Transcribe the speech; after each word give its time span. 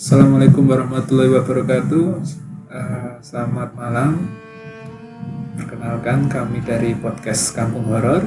Assalamualaikum 0.00 0.64
warahmatullahi 0.64 1.28
wabarakatuh. 1.28 2.24
Eh, 2.72 3.12
selamat 3.20 3.76
malam. 3.76 4.32
Perkenalkan 5.60 6.24
kami 6.24 6.64
dari 6.64 6.96
podcast 6.96 7.52
Kampung 7.52 7.84
Horor. 7.84 8.24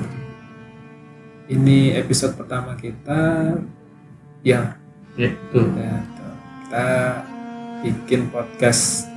Ini 1.50 1.98
episode 1.98 2.38
pertama 2.38 2.78
kita. 2.78 3.58
Ya, 4.46 4.78
Ya, 5.18 5.34
tuh. 5.50 5.66
ya, 5.74 5.98
tuh. 6.14 6.34
kita 6.62 6.86
bikin 7.82 8.30
podcast 8.30 9.10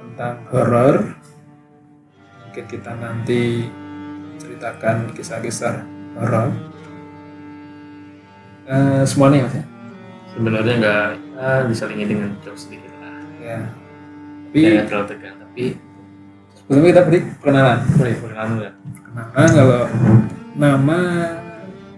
tentang 0.00 0.40
horor. 0.48 1.20
Mungkin 2.48 2.64
kita 2.64 2.96
nanti 2.96 3.68
ceritakan 4.40 5.12
kisah-kisah 5.12 5.84
horor. 6.16 6.48
Eh, 8.72 9.04
semuanya 9.04 9.44
mas 9.44 9.60
ya. 9.60 9.64
Sebenarnya 10.32 10.74
nggak 10.80 11.25
ya, 11.36 11.68
diselingi 11.68 12.04
dengan 12.08 12.30
joke 12.40 12.58
sedikit 12.58 12.92
lah. 12.98 13.20
Ya. 13.38 13.58
Tapi 14.48 14.58
Jangan 14.64 14.86
terlalu 14.88 15.06
tegang, 15.12 15.36
tapi 15.36 15.64
sebelumnya 16.56 16.88
kita 16.90 17.02
beri 17.04 17.18
perkenalan. 17.36 17.78
boleh 17.92 18.14
perkenalan 18.16 18.48
dulu 18.48 18.62
ya. 18.64 18.72
Kenalan 19.04 19.48
kalau 19.52 19.80
nama 20.56 20.98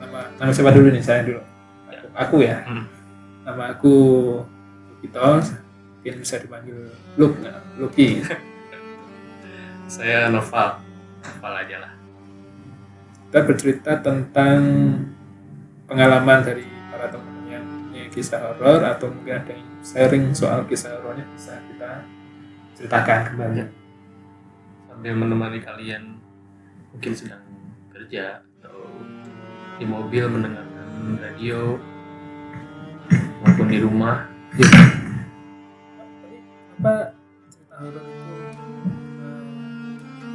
nama 0.02 0.18
nama 0.42 0.50
siapa 0.50 0.70
dulu 0.74 0.88
nih 0.90 1.02
saya 1.02 1.22
dulu. 1.22 1.40
Aku, 1.88 2.06
aku 2.18 2.36
ya. 2.42 2.66
Hmm. 2.66 2.84
Nama 3.46 3.62
aku 3.78 3.94
Lukitos. 4.98 5.54
Mungkin 5.98 6.14
bisa 6.22 6.38
dipanggil 6.38 6.78
Luk, 7.18 7.34
Luki. 7.78 8.22
Saya 9.88 10.28
Noval, 10.28 10.84
Noval 11.24 11.52
aja 11.64 11.76
lah. 11.80 11.92
Kita 13.28 13.40
bercerita 13.44 13.92
tentang 14.04 14.60
pengalaman 15.88 16.44
dari 16.44 16.64
para 16.92 17.08
teman 17.08 17.27
kisah 18.18 18.42
horor 18.42 18.82
atau 18.82 19.14
mungkin 19.14 19.38
ada 19.38 19.54
yang 19.54 19.70
sharing 19.78 20.34
soal 20.34 20.66
kisah 20.66 20.98
horornya 20.98 21.22
bisa 21.38 21.54
kita 21.70 22.02
ceritakan 22.74 23.30
kembali. 23.30 23.62
Sambil 24.90 25.14
menemani 25.14 25.62
kalian 25.62 26.18
mungkin 26.90 27.14
sedang 27.14 27.46
kerja 27.94 28.42
atau 28.58 28.74
di 29.78 29.86
mobil 29.86 30.26
mendengarkan 30.26 31.14
radio 31.22 31.78
maupun 33.46 33.66
di 33.70 33.78
rumah. 33.78 34.26
apa 36.78 37.10
cerita 37.50 37.74
horor 37.78 38.02
itu 38.06 38.34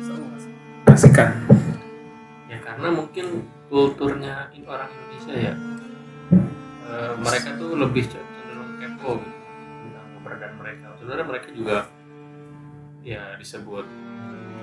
eh, 0.07 0.87
kasihkan 0.87 1.29
Ya 2.47 2.59
karena 2.59 2.87
mungkin 2.91 3.47
kulturnya 3.67 4.51
orang 4.67 4.91
Indonesia 4.91 5.35
ya 5.35 5.72
eh, 7.03 7.15
mereka 7.19 7.49
tuh 7.53 7.71
lebih 7.75 8.03
cenderung 8.07 8.71
kepo 8.77 9.11
gitu. 9.17 9.37
Tentang 9.83 10.07
keberadaan 10.15 10.53
mereka. 10.55 10.85
Sebenarnya 10.95 11.25
mereka 11.27 11.47
juga 11.51 11.77
ya 13.03 13.35
disebut 13.35 13.85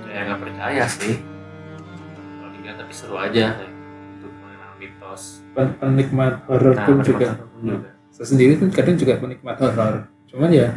saya 0.00 0.20
nggak 0.26 0.40
percaya 0.40 0.84
sih. 0.86 1.14
Kalau 1.20 2.50
dilihat 2.50 2.76
tapi 2.78 2.92
seru 2.92 3.14
aja. 3.14 3.44
Ya, 3.52 3.68
untuk 4.14 4.32
mengenal 4.34 4.72
mitos. 4.74 5.44
Pen- 5.52 5.76
penikmat 5.76 6.34
horor 6.46 6.72
Nah, 6.72 6.86
pun 6.86 6.96
juga. 7.00 7.28
juga. 7.56 7.90
saya 8.10 8.26
sendiri 8.26 8.52
kan 8.56 8.68
kadang 8.70 8.96
juga 8.96 9.16
penikmat 9.16 9.56
horor 9.56 10.04
cuman 10.26 10.50
ya 10.50 10.68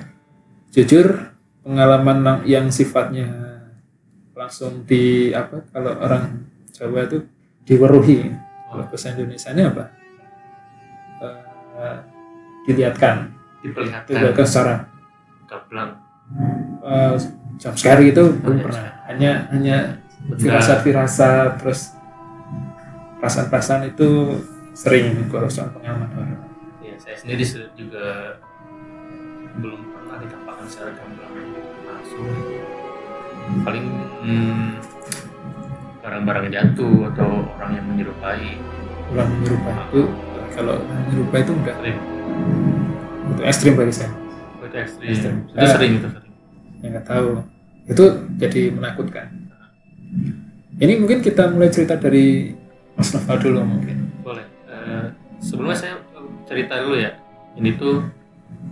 jujur 0.69 1.33
pengalaman 1.59 2.21
yang 2.43 2.69
sifatnya 2.69 3.25
langsung 4.33 4.81
di 4.83 5.29
apa 5.29 5.61
kalau 5.69 5.93
orang 5.95 6.45
Jawa 6.71 7.05
itu 7.05 7.21
diweruhi. 7.63 8.33
Kalau 8.65 8.81
Oh, 8.81 8.87
bahasa 8.87 9.13
Indonesia 9.13 9.49
ini 9.49 9.61
apa 9.61 9.83
Dilihatkan. 12.63 13.15
Diperlihatkan. 13.63 14.11
Dilihatkan 14.11 14.45
secara 14.47 14.75
gablang 15.47 16.03
uh, 16.83 17.15
jump 17.59 17.75
scare 17.77 18.03
itu 18.03 18.23
belum 18.41 18.57
Hanya 18.59 18.65
pernah. 18.65 18.85
Hanya 19.07 19.31
hanya 19.53 19.77
benda 20.23 20.39
firasat-firasat 20.39 21.49
terus 21.59 21.81
perasaan-perasaan 23.19 23.83
itu 23.91 24.39
sering 24.73 25.29
kalau 25.29 25.47
soal 25.47 25.69
pengalaman 25.75 26.09
horor. 26.17 26.39
ya 26.81 26.95
saya 26.97 27.15
sendiri 27.15 27.43
se- 27.45 27.71
juga 27.77 28.39
belum 29.61 29.79
pernah 29.93 30.17
ditampakkan 30.17 30.65
secara 30.65 30.91
gamblang. 30.97 31.33
Langsung. 31.85 32.25
Paling 33.67 33.85
hmm, 34.23 34.67
barang-barang 35.99 36.47
jatuh 36.49 37.11
atau 37.13 37.29
orang 37.59 37.71
yang 37.77 37.85
menyerupai. 37.85 38.57
Orang 39.13 39.27
menyerupai. 39.39 39.75
Itu 39.91 40.01
kalau 40.53 40.77
menyerupai 40.85 41.41
itu 41.41 41.51
udah 41.53 41.75
sering 41.81 41.97
itu 43.23 43.41
ekstrim 43.43 43.73
bagi 43.73 43.93
saya. 43.93 44.11
Oh, 44.61 44.65
itu 44.65 44.77
ekstrim 44.77 45.07
Ekstrim. 45.09 45.35
itu 45.49 45.65
sering 45.67 45.91
itu 45.97 46.07
sering 46.07 46.33
Yang 46.83 46.91
nggak 46.93 47.05
tahu 47.07 47.27
itu 47.83 48.03
jadi 48.39 48.61
menakutkan. 48.71 49.27
Ini 50.73 50.93
mungkin 50.97 51.19
kita 51.21 51.51
mulai 51.53 51.69
cerita 51.69 51.95
dari 51.97 52.53
Mas 52.93 53.13
Noval 53.13 53.37
dulu 53.41 53.59
mungkin. 53.61 53.97
boleh 54.21 54.45
Eh, 54.67 55.05
sebelumnya 55.39 55.77
saya 55.77 55.95
cerita 56.43 56.81
dulu 56.81 56.95
ya 56.99 57.11
ini 57.55 57.75
tuh 57.77 58.03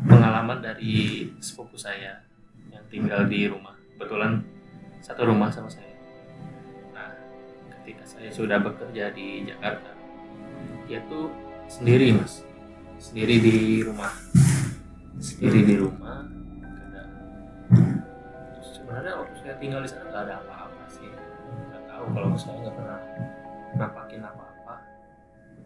pengalaman 0.07 0.59
dari 0.59 1.27
sepupu 1.39 1.77
saya 1.77 2.19
yang 2.67 2.83
tinggal 2.89 3.23
di 3.29 3.47
rumah 3.47 3.75
kebetulan 3.95 4.41
satu 4.99 5.29
rumah 5.29 5.47
sama 5.53 5.69
saya 5.69 5.93
nah 6.91 7.09
ketika 7.79 8.03
saya 8.03 8.29
sudah 8.33 8.57
bekerja 8.59 9.13
di 9.13 9.45
Jakarta 9.45 9.91
dia 10.89 10.99
tuh 11.07 11.29
sendiri 11.71 12.07
mas. 12.19 12.43
Sendiri 12.99 13.35
di 13.39 13.55
rumah. 13.81 14.11
Sendiri 15.21 15.59
di 15.63 15.75
rumah 15.79 16.27
kadang 16.51 17.09
terus 18.51 18.69
sebenarnya 18.75 19.13
waktu 19.21 19.35
saya 19.39 19.53
tinggal 19.61 19.79
di 19.85 19.89
sana 19.89 20.03
nggak 20.11 20.23
ada 20.27 20.33
apa-apa 20.43 20.83
sih. 20.91 21.09
Nggak 21.71 21.83
tahu 21.87 22.05
kalau 22.11 22.27
saya 22.35 22.55
nggak 22.59 22.75
pernah 22.75 22.99
nampakin 23.79 24.21
apa-apa. 24.25 24.75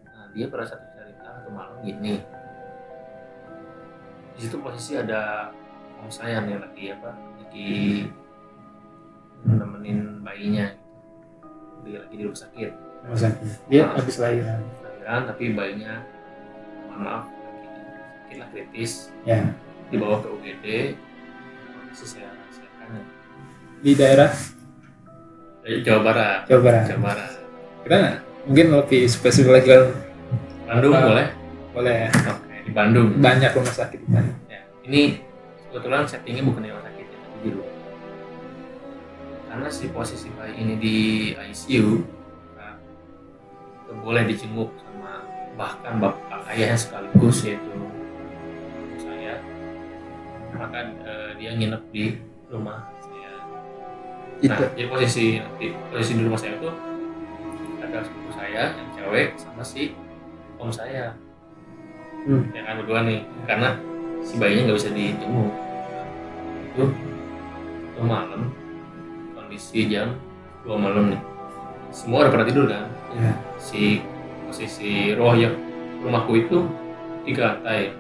Nah 0.05 0.25
dia 0.35 0.45
pada 0.51 0.66
satu 0.69 0.85
cerita 0.93 1.25
satu 1.25 1.49
malam 1.49 1.75
gini. 1.81 2.22
Di 4.35 4.39
situ 4.43 4.59
posisi 4.59 4.99
ada 4.99 5.49
om 6.03 6.11
saya 6.11 6.43
nih 6.43 6.59
lagi 6.59 6.85
apa 6.91 7.11
lagi 7.41 7.73
nemenin 9.47 10.22
bayinya. 10.22 10.67
Dia 11.87 12.03
lagi 12.05 12.16
di 12.16 12.23
rumah 12.27 12.39
sakit. 12.39 12.72
Mas 13.05 13.22
Zaki. 13.22 13.45
Dia 13.69 13.93
habis 13.93 14.17
lahiran. 14.17 14.84
Lahiran 15.05 15.29
tapi 15.29 15.53
bayinya 15.53 15.93
mohon 16.89 16.99
maaf 17.05 17.23
lah 18.35 18.49
kritis 18.51 19.13
Ya 19.21 19.53
dibawa 19.93 20.17
ke 20.19 20.27
UGD 20.27 20.66
masih 21.88 22.07
saya 22.09 22.27
rahasiakan 22.33 22.88
ya. 22.89 23.03
di 23.85 23.91
daerah 23.93 24.31
dari 25.61 25.79
Jawa 25.85 26.01
Barat 26.01 26.39
Jawa 26.49 26.61
Barat. 26.66 26.83
Jawa 26.89 27.01
Barat 27.05 27.31
Kita 27.85 27.97
mungkin 28.49 28.67
lebih 28.73 29.01
spesifik 29.05 29.61
lagi 29.61 29.67
kan 29.71 29.83
Bandung 30.66 30.91
Apa? 30.97 31.05
boleh 31.05 31.27
boleh 31.72 31.97
oke 32.09 32.55
di 32.66 32.72
Bandung 32.73 33.07
banyak 33.22 33.51
rumah 33.53 33.75
sakit 33.77 33.99
di 34.01 34.09
sana. 34.09 34.31
Ya, 34.49 34.66
ini 34.89 35.22
kebetulan 35.69 36.09
settingnya 36.09 36.41
bukan 36.41 36.66
di 36.66 36.69
rumah 36.73 36.81
sakit 36.89 37.05
ya, 37.05 37.17
tapi 37.22 37.37
di 37.45 37.49
rumah. 37.53 37.73
Karena 39.45 39.67
si 39.69 39.85
posisi 39.93 40.27
bayi 40.33 40.57
ini 40.57 40.73
di 40.81 40.97
ICU, 41.37 42.01
nah, 42.57 42.73
boleh 44.01 44.25
dijenguk 44.25 44.73
bahkan 45.55 45.97
bapak 45.97 46.43
ayahnya 46.51 46.75
sekaligus 46.75 47.43
yaitu 47.43 47.71
saya. 48.99 49.39
Maka 50.51 50.77
eh, 51.03 51.29
dia 51.35 51.51
nginep 51.53 51.83
di 51.89 52.05
rumah 52.47 52.88
saya. 52.99 53.31
Nah, 53.39 54.57
Itu 54.59 54.63
jadi 54.75 54.88
posisi 54.88 55.25
di 55.57 55.66
posisi 55.89 56.11
di 56.16 56.23
rumah 56.23 56.39
saya 56.39 56.55
itu 56.55 56.69
ada 57.79 57.97
sepupu 58.03 58.29
saya 58.31 58.63
yang 58.75 58.89
cewek 58.93 59.27
sama 59.35 59.63
si 59.63 59.96
om 60.57 60.69
saya 60.69 61.16
Hmm. 62.25 62.41
yang 62.57 62.66
kan 62.66 62.81
berdua 62.81 63.05
nih 63.05 63.22
karena 63.46 63.78
si 64.25 64.41
bayinya 64.41 64.73
nggak 64.73 64.78
bisa 64.81 64.90
dijenguk 64.97 65.53
itu 66.73 66.84
itu 67.85 68.02
malam 68.02 68.49
kondisi 69.37 69.85
jam 69.85 70.17
dua 70.66 70.73
malam 70.73 71.13
nih 71.13 71.22
semua 71.93 72.25
udah 72.25 72.34
pada 72.34 72.49
tidur 72.49 72.66
kan 72.66 72.90
ya. 73.13 73.37
si 73.61 74.02
posisi 74.45 74.91
roh 75.13 75.33
yang 75.33 75.53
rumahku 75.99 76.31
itu 76.37 76.57
tiga 77.23 77.53
lantai 77.53 77.91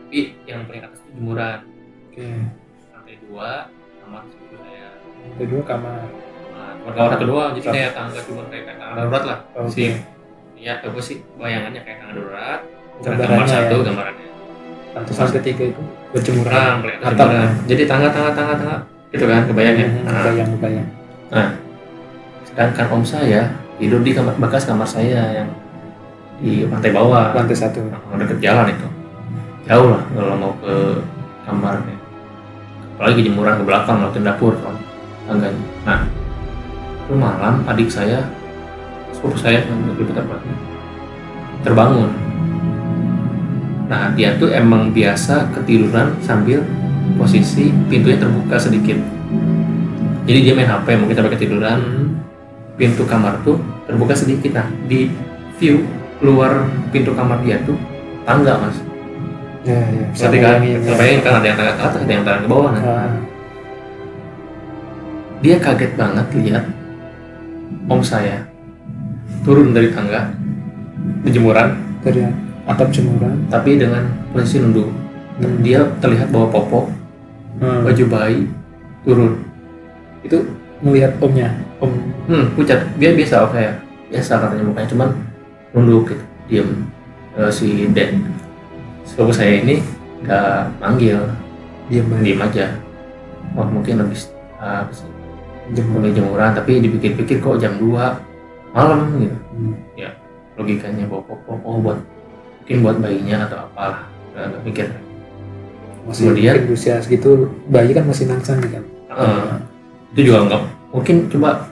tapi 0.00 0.20
yang 0.44 0.64
paling 0.64 0.82
atas 0.82 0.98
itu 1.00 1.10
jemuran 1.14 1.58
Oke. 2.08 2.26
lantai 2.90 3.14
dua 3.22 3.50
kamar 4.00 4.22
saya 4.24 4.88
Kedua 5.36 5.62
kamar. 5.62 6.00
nah, 6.48 6.72
kamar 6.80 6.92
kamar 6.94 7.10
satu 7.12 7.24
doang 7.26 7.50
jadi 7.54 7.66
kayak 7.68 7.92
tangga 7.92 8.20
cuma 8.22 8.42
kayak 8.46 8.64
tangga 8.70 8.86
darurat 8.96 9.22
lah 9.24 9.38
Oke. 9.54 9.68
si 9.68 9.84
ya 10.56 10.74
apa 10.78 10.98
sih 10.98 11.16
bayangannya 11.34 11.80
kayak 11.82 11.98
tangga 12.00 12.14
darurat 12.14 12.60
kamar 12.98 13.14
Gambarannya 13.18 13.46
satu 13.48 13.76
ya. 13.76 13.84
gambarannya 13.84 14.26
Lantusan 14.88 15.28
ketiga 15.36 15.64
itu 15.68 15.82
berjemuran. 16.10 16.80
Nah, 16.80 17.12
Atap. 17.12 17.28
Jadi 17.68 17.82
tangga 17.84 18.08
tangga 18.08 18.32
tangga 18.32 18.54
tangga 18.56 18.76
gitu 19.08 19.24
kan 19.24 19.44
kebayang 19.44 19.76
ya. 19.76 19.86
Hmm, 19.86 20.00
Nah, 20.00 20.12
Kebayang, 20.18 20.48
kebayang. 20.56 20.88
sedangkan 22.42 22.86
om 22.90 23.02
saya 23.04 23.42
tidur 23.78 24.02
di 24.02 24.10
kamar 24.10 24.34
bekas 24.36 24.66
kamar 24.66 24.86
saya 24.86 25.42
yang 25.42 25.48
di 26.38 26.66
lantai 26.66 26.90
bawah. 26.94 27.34
Lantai 27.34 27.56
satu. 27.56 27.82
nah, 27.86 28.18
deket 28.18 28.38
jalan 28.42 28.70
itu. 28.70 28.88
jauh 29.68 29.88
lah 29.92 30.02
kalau 30.16 30.34
mau 30.38 30.52
ke 30.64 30.74
kamarnya. 31.44 31.96
Apalagi 32.98 33.20
jemuran 33.26 33.60
ke 33.60 33.64
belakang 33.66 33.96
lewatin 34.02 34.26
dapur. 34.26 34.54
Kan 34.58 34.76
tangganya 35.28 35.64
nah 35.84 36.00
itu 37.04 37.12
malam 37.16 37.64
adik 37.68 37.88
saya 37.92 38.24
sepupu 39.12 39.36
saya 39.36 39.64
yang 39.64 39.80
lebih 39.92 40.08
tepatnya 40.12 40.56
terbangun. 41.64 42.10
Nah 43.88 44.12
dia 44.12 44.36
tuh 44.36 44.52
emang 44.52 44.92
biasa 44.92 45.52
ketiduran 45.56 46.16
sambil 46.20 46.64
posisi 47.16 47.72
pintunya 47.88 48.20
terbuka 48.20 48.56
sedikit. 48.60 48.96
Jadi 50.28 50.38
dia 50.44 50.52
main 50.52 50.68
HP 50.68 50.96
mungkin 51.00 51.16
sampai 51.16 51.32
ketiduran 51.36 51.80
pintu 52.78 53.02
kamar 53.04 53.42
tuh 53.42 53.58
terbuka 53.90 54.14
sedikit 54.14 54.54
nah 54.54 54.70
di 54.86 55.10
view 55.58 55.82
keluar 56.22 56.64
pintu 56.94 57.10
kamar 57.12 57.42
dia 57.42 57.58
tuh 57.66 57.74
tangga 58.22 58.54
mas. 58.62 58.78
Ya 59.66 59.82
ya. 59.90 60.06
Bisa 60.14 60.30
ketika 60.30 60.56
bayangin, 60.56 60.78
ya. 60.78 60.86
terbayangin 60.94 61.20
kan 61.20 61.32
ada 61.42 61.46
yang 61.50 61.58
tangga 61.58 61.74
ke 61.74 61.82
atas 61.82 62.00
ada 62.00 62.12
yang 62.14 62.24
tangga 62.24 62.40
ke 62.40 62.48
bawah 62.48 62.70
nah. 62.72 62.82
Ah, 62.86 63.12
dia 65.42 65.56
kaget 65.58 65.92
banget 65.98 66.26
lihat 66.38 66.64
om 67.90 68.00
saya 68.00 68.46
turun 69.42 69.74
dari 69.74 69.90
tangga 69.90 70.30
di 71.26 71.30
jemuran 71.34 71.74
dari 72.02 72.22
atap 72.68 72.88
jemuran. 72.94 73.34
Tapi 73.50 73.80
dengan 73.80 74.06
posisi 74.30 74.62
nunduk. 74.62 74.88
Hmm. 75.38 75.62
dia 75.62 75.86
terlihat 76.02 76.34
bawa 76.34 76.50
popok 76.50 76.90
Hmm. 77.58 77.82
baju 77.82 78.04
bayi 78.06 78.46
turun. 79.02 79.34
Itu 80.22 80.46
melihat 80.78 81.18
omnya 81.18 81.50
om 81.78 81.90
hmm 82.26 82.44
pucat 82.54 82.80
dia 82.98 83.14
biasa 83.14 83.46
oke 83.46 83.58
ya 83.58 83.72
biasa 84.10 84.32
katanya 84.40 84.64
mukanya 84.66 84.88
cuman 84.90 85.08
nunduk 85.72 86.10
gitu 86.10 86.24
diem. 86.48 86.68
Eh, 87.38 87.50
si 87.52 87.86
Den 87.94 88.24
sepupu 89.04 89.30
saya 89.30 89.62
ini 89.62 89.78
nggak 90.24 90.80
manggil 90.82 91.20
diam 91.86 92.08
aja. 92.10 92.22
diem 92.24 92.40
aja. 92.42 92.66
Wah 93.54 93.68
mungkin 93.68 94.00
habis 94.02 94.32
jemuran 95.70 95.86
mulai 96.00 96.10
jemuran 96.16 96.50
tapi 96.56 96.80
dipikir-pikir 96.80 97.38
kok 97.38 97.60
jam 97.60 97.76
2 97.76 97.94
malam 98.72 99.00
gitu. 99.20 99.36
Hmm. 99.54 99.76
logikanya 100.58 101.06
bawa 101.06 101.22
popok 101.22 101.62
oh 101.62 101.78
buat 101.78 101.98
mungkin 102.66 102.76
buat 102.82 102.96
bayinya 102.98 103.46
atau 103.46 103.62
apalah 103.62 104.02
nggak 104.34 104.62
mikir. 104.66 104.88
Masih 106.08 106.32
Kemudian- 106.34 106.66
usia 106.72 106.98
segitu 106.98 107.46
bayi 107.70 107.94
kan 107.94 108.02
masih 108.02 108.26
nangsang 108.26 108.58
kan? 108.64 108.82
Eh, 109.12 109.52
itu 110.16 110.32
juga 110.32 110.48
nggak 110.50 110.62
mungkin 110.90 111.16
coba 111.28 111.67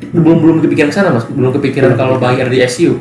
belum 0.00 0.36
belum 0.42 0.56
kepikiran 0.64 0.90
ke 0.90 0.96
sana 0.96 1.14
mas. 1.14 1.26
Belum 1.30 1.54
kepikiran 1.54 1.94
kalau 1.94 2.18
bayi 2.18 2.42
ada 2.42 2.50
di 2.50 2.60
ICU 2.62 2.98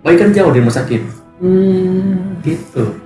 bayi 0.00 0.16
kan 0.16 0.32
jauh 0.32 0.48
di 0.52 0.60
rumah 0.64 0.72
sakit. 0.72 1.02
Hmm. 1.40 2.36
gitu. 2.44 2.96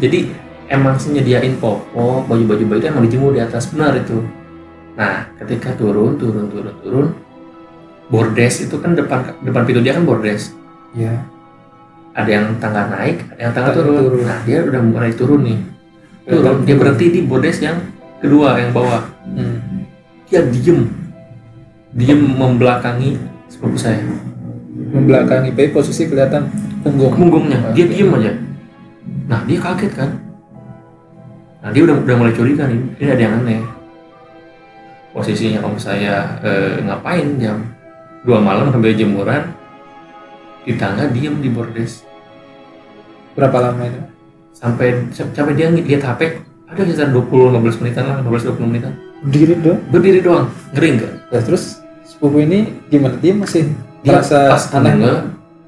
Jadi 0.00 0.32
emang 0.72 0.96
sih 0.96 1.12
nyediain 1.12 1.60
popok 1.60 2.24
baju 2.24 2.44
baju 2.44 2.64
bayi 2.72 2.78
itu 2.80 2.86
emang 2.88 3.02
dijemur 3.04 3.30
di 3.36 3.40
atas. 3.40 3.68
Benar 3.72 3.96
itu. 4.00 4.20
Nah 4.96 5.28
ketika 5.40 5.76
turun 5.76 6.16
turun 6.16 6.48
turun 6.48 6.74
turun 6.80 7.06
bordes 8.06 8.62
itu 8.64 8.76
kan 8.78 8.94
depan 8.96 9.34
depan 9.44 9.62
pintu 9.68 9.80
dia 9.84 9.96
kan 9.96 10.04
bordes. 10.04 10.52
Ya 10.96 11.24
ada 12.16 12.30
yang 12.32 12.56
tangga 12.56 12.88
naik 12.88 13.28
ada 13.36 13.40
yang 13.48 13.52
tangga 13.52 13.70
Tangga 13.76 13.84
turun. 13.84 14.02
turun. 14.08 14.24
nah 14.24 14.38
dia 14.48 14.58
udah 14.64 14.80
mulai 14.82 15.12
turun 15.12 15.40
nih. 15.44 15.58
Turun. 16.26 16.56
Dia 16.64 16.74
berhenti 16.80 17.06
di 17.12 17.20
bordes 17.22 17.60
yang 17.60 17.76
kedua 18.20 18.56
yang 18.56 18.72
bawah. 18.72 19.04
Hmm. 19.26 19.84
dia 20.26 20.42
diem 20.42 21.05
diem 21.96 22.20
membelakangi 22.20 23.16
sepupu 23.48 23.80
saya. 23.80 24.04
Membelakangi 24.92 25.50
bayi 25.56 25.72
posisi 25.72 26.04
kelihatan 26.04 26.52
punggung. 26.84 27.16
Punggungnya. 27.16 27.72
Dia 27.72 27.88
diem 27.88 28.12
aja. 28.12 28.32
Nah 29.26 29.40
dia 29.48 29.58
kaget 29.58 29.92
kan? 29.96 30.10
Nah 31.64 31.70
dia 31.72 31.82
udah 31.88 31.96
udah 32.04 32.14
mulai 32.20 32.36
curiga 32.36 32.68
nih. 32.68 32.80
Ini 33.00 33.08
ada 33.16 33.22
yang 33.24 33.34
aneh. 33.42 33.64
Posisinya 35.16 35.64
om 35.64 35.80
saya 35.80 36.36
eh, 36.44 36.84
ngapain 36.84 37.40
jam 37.40 37.64
dua 38.28 38.44
malam 38.44 38.68
sambil 38.68 38.92
jemuran 38.92 39.48
di 40.68 40.76
tangga 40.76 41.08
diem 41.08 41.40
di 41.40 41.48
bordes. 41.48 42.04
Berapa 43.32 43.72
lama 43.72 43.88
itu? 43.88 44.00
Sampai 44.52 45.08
sampai 45.16 45.56
dia 45.56 45.72
lihat 45.72 46.04
HP 46.04 46.44
ada 46.66 46.82
sekitar 46.82 47.08
20-15 47.14 47.80
menitan 47.80 48.04
lah 48.04 48.16
15-20 48.20 48.68
menitan. 48.68 48.92
Berdiri 49.24 49.54
dong 49.64 49.80
berdiri 49.88 50.20
doang. 50.20 50.52
Ngeri 50.76 50.88
enggak 50.92 51.12
Nah, 51.32 51.42
terus 51.42 51.85
sepupu 52.16 52.40
ini 52.40 52.72
gimana? 52.88 53.20
Dia 53.20 53.36
masih 53.36 53.76
dia 54.00 54.16
merasa 54.16 54.48
pas 54.48 54.64
aneh? 54.72 54.96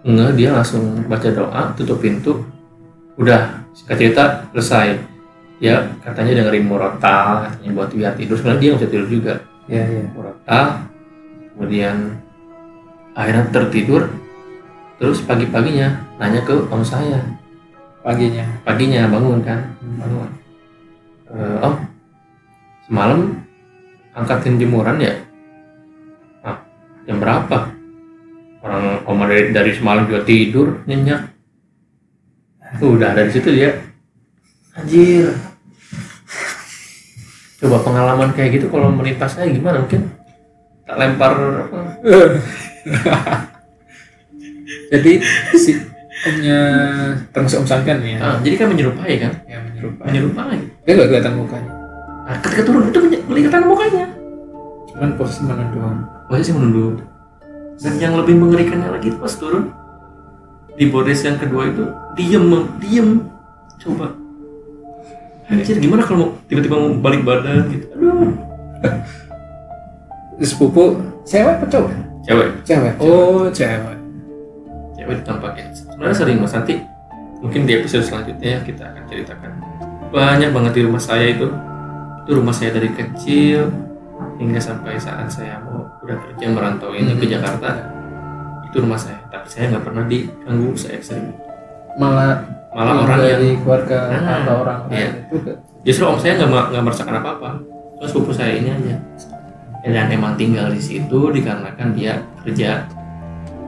nge 0.09 0.27
dia 0.41 0.49
langsung 0.57 1.05
baca 1.05 1.29
doa 1.29 1.63
tutup 1.77 2.01
pintu. 2.01 2.41
Udah 3.21 3.61
singkat 3.77 3.97
cerita 4.01 4.25
selesai. 4.57 4.97
Ya 5.61 5.85
katanya 6.01 6.41
dengerin 6.41 6.65
murotal 6.65 7.45
katanya 7.45 7.71
buat 7.77 7.93
biar 7.93 8.17
tidur. 8.17 8.41
Sebenarnya 8.41 8.61
dia 8.63 8.69
nggak 8.73 8.81
bisa 8.81 8.93
tidur 8.97 9.09
juga. 9.13 9.35
Ya 9.69 9.85
ya. 9.85 10.05
Murotal 10.17 10.65
kemudian 11.53 11.97
akhirnya 13.13 13.45
tertidur. 13.53 14.09
Terus 14.97 15.21
pagi 15.23 15.45
paginya 15.47 16.01
nanya 16.17 16.41
ke 16.43 16.57
om 16.73 16.81
saya. 16.81 17.21
Paginya? 18.01 18.47
Paginya 18.65 19.05
bangun 19.13 19.45
kan? 19.45 19.61
Bangun. 19.85 20.31
"Eh, 21.29 21.57
om 21.61 21.75
semalam 22.89 23.21
angkatin 24.17 24.57
jemuran 24.57 24.97
ya 24.97 25.28
jam 27.09 27.17
berapa? 27.17 27.73
Orang 28.61 29.01
om 29.09 29.21
dari, 29.25 29.49
dari 29.49 29.73
semalam 29.73 30.05
juga 30.05 30.29
tidur 30.29 30.85
nyenyak. 30.85 31.33
Udah 32.85 33.17
dari 33.17 33.33
situ 33.33 33.49
dia. 33.49 33.73
Anjir. 34.77 35.33
Coba 37.59 37.81
pengalaman 37.81 38.37
kayak 38.37 38.61
gitu 38.61 38.69
kalau 38.69 38.93
menimpa 38.93 39.25
saya 39.25 39.49
gimana 39.49 39.81
mungkin? 39.81 40.05
Tak 40.85 40.97
lempar 41.01 41.33
apa? 41.65 41.81
Jadi 44.93 45.13
si 45.57 45.73
omnya 46.29 46.61
termasuk 47.33 47.65
om 47.65 47.69
Sangkan 47.69 48.05
ya? 48.05 48.19
Ah, 48.21 48.37
jadi 48.43 48.59
kan 48.59 48.69
menyerupai 48.75 49.17
kan? 49.21 49.33
Yang 49.47 49.63
menyerupai. 49.71 50.07
Menyerupai. 50.11 50.59
Dia 50.85 50.93
gak 50.99 51.09
kelihatan 51.09 51.35
mukanya. 51.39 51.73
Nah, 52.27 52.37
ketika 52.43 52.63
turun 52.69 52.91
itu 52.91 52.99
kelihatan 53.29 53.63
mukanya 53.65 54.05
cuman 54.99 55.15
posisi 55.15 55.47
menunduk 55.47 56.03
posisi 56.27 56.51
menunduk 56.51 56.99
dan 57.79 57.95
yang 58.03 58.19
lebih 58.19 58.35
mengerikannya 58.35 58.91
lagi 58.91 59.15
pas 59.15 59.31
turun 59.39 59.71
di 60.79 60.87
bordes 60.87 61.27
yang 61.27 61.35
kedua 61.35 61.75
itu 61.75 61.85
diem 62.15 62.47
diem. 62.79 63.09
Coba. 63.83 64.15
Anjir 65.51 65.79
gimana 65.83 66.07
kalau 66.07 66.19
mau 66.19 66.31
tiba-tiba 66.47 66.79
mau 66.79 66.95
balik 66.99 67.27
badan 67.27 67.67
gitu? 67.71 67.87
Aduh. 67.99 68.31
Sepupu. 70.47 71.03
Cewek 71.27 71.59
apa 71.59 71.67
cowok? 71.67 71.91
Cewek. 72.23 72.49
Cewek 72.63 72.95
oh 73.03 73.51
cewek. 73.51 73.99
Cewek 74.95 75.19
tampaknya 75.27 75.67
sebenarnya 75.75 76.15
sering 76.15 76.39
mas 76.39 76.55
nanti. 76.55 76.79
Mungkin 77.43 77.71
di 77.71 77.73
episode 77.79 78.07
selanjutnya 78.07 78.63
kita 78.63 78.83
akan 78.87 79.03
ceritakan. 79.11 79.51
Banyak 80.15 80.51
banget 80.55 80.73
di 80.79 80.83
rumah 80.87 81.03
saya 81.03 81.27
itu. 81.27 81.51
Itu 82.23 82.39
rumah 82.39 82.55
saya 82.55 82.71
dari 82.75 82.91
kecil 82.95 83.88
hingga 84.37 84.59
sampai 84.59 84.95
saat 84.97 85.27
saya 85.27 85.59
mau 85.61 85.83
udah 86.01 86.17
kerja 86.19 86.47
merantau 86.49 86.91
ini 86.93 87.13
ke. 87.13 87.27
Jakarta 87.29 87.69
itu 88.65 88.77
rumah 88.79 88.97
saya. 88.97 89.19
Tapi 89.27 89.47
saya 89.47 89.65
nggak 89.71 89.85
pernah 89.85 90.05
diganggu 90.05 90.75
se 90.75 90.93
ekstrim 90.93 91.33
malah 91.95 92.39
malah 92.71 93.03
orang 93.03 93.19
yang 93.19 93.39
dari 93.41 93.51
keluarga 93.59 93.99
Ah, 94.07 94.39
atau 94.39 94.55
orang 94.63 94.81
iya. 94.89 95.11
ke- 95.27 95.59
justru 95.83 96.05
om 96.05 96.15
saya 96.15 96.39
nggak 96.39 96.71
nggak 96.71 96.85
merasakan 96.85 97.15
apa 97.17 97.31
apa 97.35 97.51
terus 97.99 98.11
sepupu 98.13 98.31
saya 98.31 98.55
ini 98.55 98.71
aja. 98.71 98.97
Dan 99.81 100.07
emang 100.09 100.37
tinggal 100.37 100.69
di 100.69 100.79
situ 100.79 101.33
dikarenakan 101.33 101.91
dia 101.93 102.23
kerja 102.39 102.85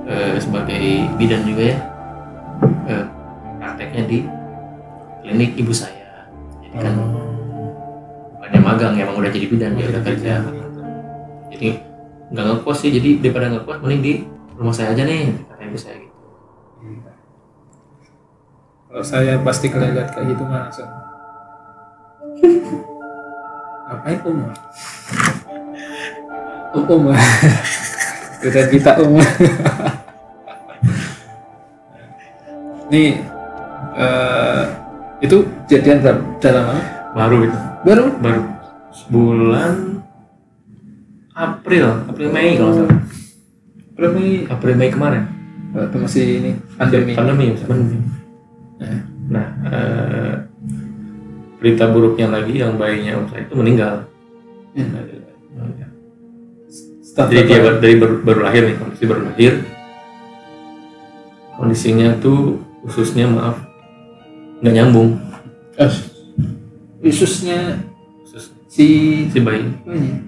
eh, 0.04 0.36
sebagai 0.36 0.78
bidan 1.16 1.42
juga 1.42 1.62
ya. 1.64 1.76
Eh, 2.86 3.04
prakteknya 3.56 4.02
di 4.04 4.18
klinik 5.20 5.56
ibu 5.56 5.72
saya. 5.72 6.26
Jadi 6.60 6.76
kan 6.76 6.94
bukannya 8.50 8.66
magang 8.66 8.98
emang 8.98 9.14
udah 9.22 9.30
jadi 9.30 9.46
bidan 9.46 9.78
dia 9.78 9.86
udah 9.94 10.02
kerja 10.02 10.34
jadi 11.54 11.68
nggak 12.34 12.44
ngekos 12.50 12.78
sih 12.82 12.90
jadi 12.90 13.22
daripada 13.22 13.46
ngekos 13.54 13.78
mending 13.78 14.02
di 14.02 14.12
rumah 14.58 14.74
saya 14.74 14.90
aja 14.90 15.06
nih 15.06 15.38
kata 15.46 15.62
ibu 15.70 15.78
saya 15.78 15.96
gitu 16.02 16.10
Kalau 18.90 19.06
saya 19.06 19.38
pasti 19.46 19.70
lihat 19.70 20.10
kayak 20.10 20.34
gitu 20.34 20.42
mah 20.50 20.66
langsung. 20.66 20.90
Ngapain 23.86 24.18
om? 24.26 24.38
om 26.74 26.84
om 26.90 27.02
Udah 28.50 28.64
kita 28.66 28.98
om. 28.98 29.14
Nih, 32.90 33.22
eh, 33.94 34.62
itu 35.22 35.38
jadian 35.70 36.02
berapa 36.02 36.18
dalam 36.42 36.66
mana 36.66 36.99
baru 37.14 37.36
itu. 37.46 37.58
Baru? 37.86 38.04
Baru. 38.20 38.42
Bulan 39.10 39.74
April 41.34 41.86
April 42.10 42.28
Mei 42.34 42.58
kalau 42.58 42.72
salah. 42.74 43.00
Berapa 43.96 44.16
ini 44.18 44.34
April 44.50 44.74
Mei 44.76 44.90
kemarin. 44.90 45.24
Waktu 45.70 45.96
masih 46.02 46.26
ini 46.42 46.50
pandemi. 46.74 47.12
Pandemi 47.14 47.44
ya 47.54 47.66
pandemi. 47.66 47.98
Nah, 49.30 49.46
eh, 49.70 50.34
berita 51.62 51.86
buruknya 51.86 52.26
lagi 52.26 52.58
yang 52.58 52.74
bayinya 52.74 53.22
om 53.22 53.26
saya 53.30 53.46
itu 53.46 53.54
meninggal. 53.54 53.94
Setelah 56.98 57.30
Jadi 57.30 57.46
dia 57.46 57.74
dari 57.78 57.94
baru, 57.98 58.14
baru 58.22 58.40
lahir 58.46 58.62
nih, 58.70 58.76
kondisi 58.78 59.04
baru 59.06 59.22
lahir. 59.30 59.52
Kondisinya 61.58 62.08
tuh 62.18 62.58
ususnya 62.82 63.30
maaf 63.30 63.60
nggak 64.64 64.74
nyambung. 64.74 65.20
Eh, 65.78 65.92
Ususnya 67.00 67.80
Usus 68.20 68.52
si 68.68 68.86
si 69.32 69.38
bayi. 69.40 69.66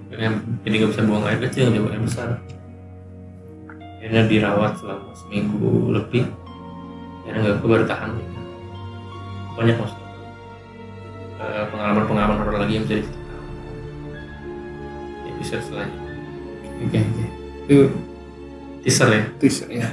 Akhirnya 0.09 0.29
jadi 0.65 0.75
nggak 0.81 0.91
bisa 0.91 1.01
buang 1.05 1.23
air 1.29 1.39
kecil, 1.47 1.69
nggak 1.71 1.83
buang 1.85 1.93
air 1.95 2.03
besar. 2.03 2.29
Akhirnya 4.01 4.21
dirawat 4.27 4.73
selama 4.81 5.13
seminggu 5.15 5.93
lebih. 5.93 6.27
Akhirnya 7.23 7.39
nggak 7.45 7.57
baru 7.63 7.85
tahan. 7.87 8.11
Banyak 9.53 9.77
maksudnya. 9.79 10.09
Eh, 11.43 11.63
pengalaman-pengalaman 11.71 12.35
horor 12.41 12.55
lagi 12.59 12.73
yang 12.79 12.83
bisa 12.89 12.99
diceritakan. 12.99 13.43
Episode 15.29 15.63
selanjutnya. 15.69 16.11
Oke, 16.83 16.99
oke. 16.99 17.25
Itu 17.63 17.77
Teaser 18.83 19.07
ya. 19.07 19.23
teaser 19.39 19.67
ya. 19.71 19.87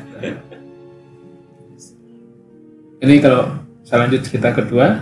Ini 3.01 3.15
kalau 3.23 3.55
saya 3.87 4.07
lanjut 4.07 4.27
cerita 4.27 4.51
kedua, 4.51 4.99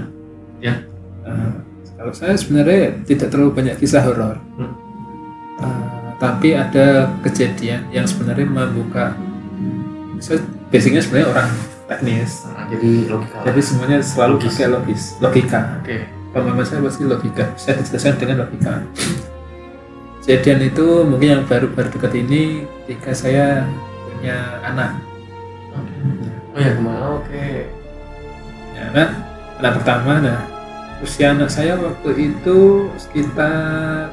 Ya. 0.58 0.74
Kalau 2.08 2.16
saya 2.16 2.40
sebenarnya 2.40 3.04
tidak 3.04 3.28
terlalu 3.28 3.52
banyak 3.52 3.76
kisah 3.76 4.00
horor, 4.00 4.40
Hmm. 4.56 4.72
Eh, 5.60 6.16
tapi 6.16 6.56
ada 6.56 7.12
kejadian 7.20 7.84
yang 7.92 8.08
sebenarnya 8.08 8.48
membuka. 8.48 9.12
Saya 10.16 10.40
basicnya 10.72 11.04
sebenarnya 11.04 11.28
orang 11.28 11.48
teknis, 11.84 12.48
Nah, 12.48 12.64
jadi 12.72 13.12
logika. 13.12 13.38
jadi 13.44 13.60
semuanya 13.60 13.98
selalu 14.00 14.40
Logis. 14.40 14.48
pakai 14.56 14.68
logis, 14.72 15.02
logika. 15.20 15.60
Oke. 15.84 15.98
pemahaman 16.28 16.64
saya 16.64 16.80
pasti 16.80 17.02
logika 17.04 17.44
saya 17.56 17.76
dijelaskan 17.76 18.16
dengan 18.20 18.36
logika 18.44 18.72
kejadian 20.20 20.60
itu 20.64 20.86
mungkin 21.04 21.28
yang 21.28 21.44
baru-baru 21.44 21.88
dekat 21.88 22.12
ini 22.20 22.42
ketika 22.84 23.12
saya 23.12 23.64
punya 24.04 24.60
anak 24.60 24.96
Oh 26.52 26.60
ya 26.60 26.72
ke 26.72 26.80
mana? 26.80 27.04
Oke. 27.16 27.48
ya, 28.72 28.82
anak 28.92 29.08
anak 29.56 29.72
pertama 29.80 30.12
nah 30.20 30.40
usia 30.98 31.30
anak 31.30 31.46
saya 31.48 31.74
waktu 31.74 32.10
itu 32.32 32.58
sekitar 32.96 34.10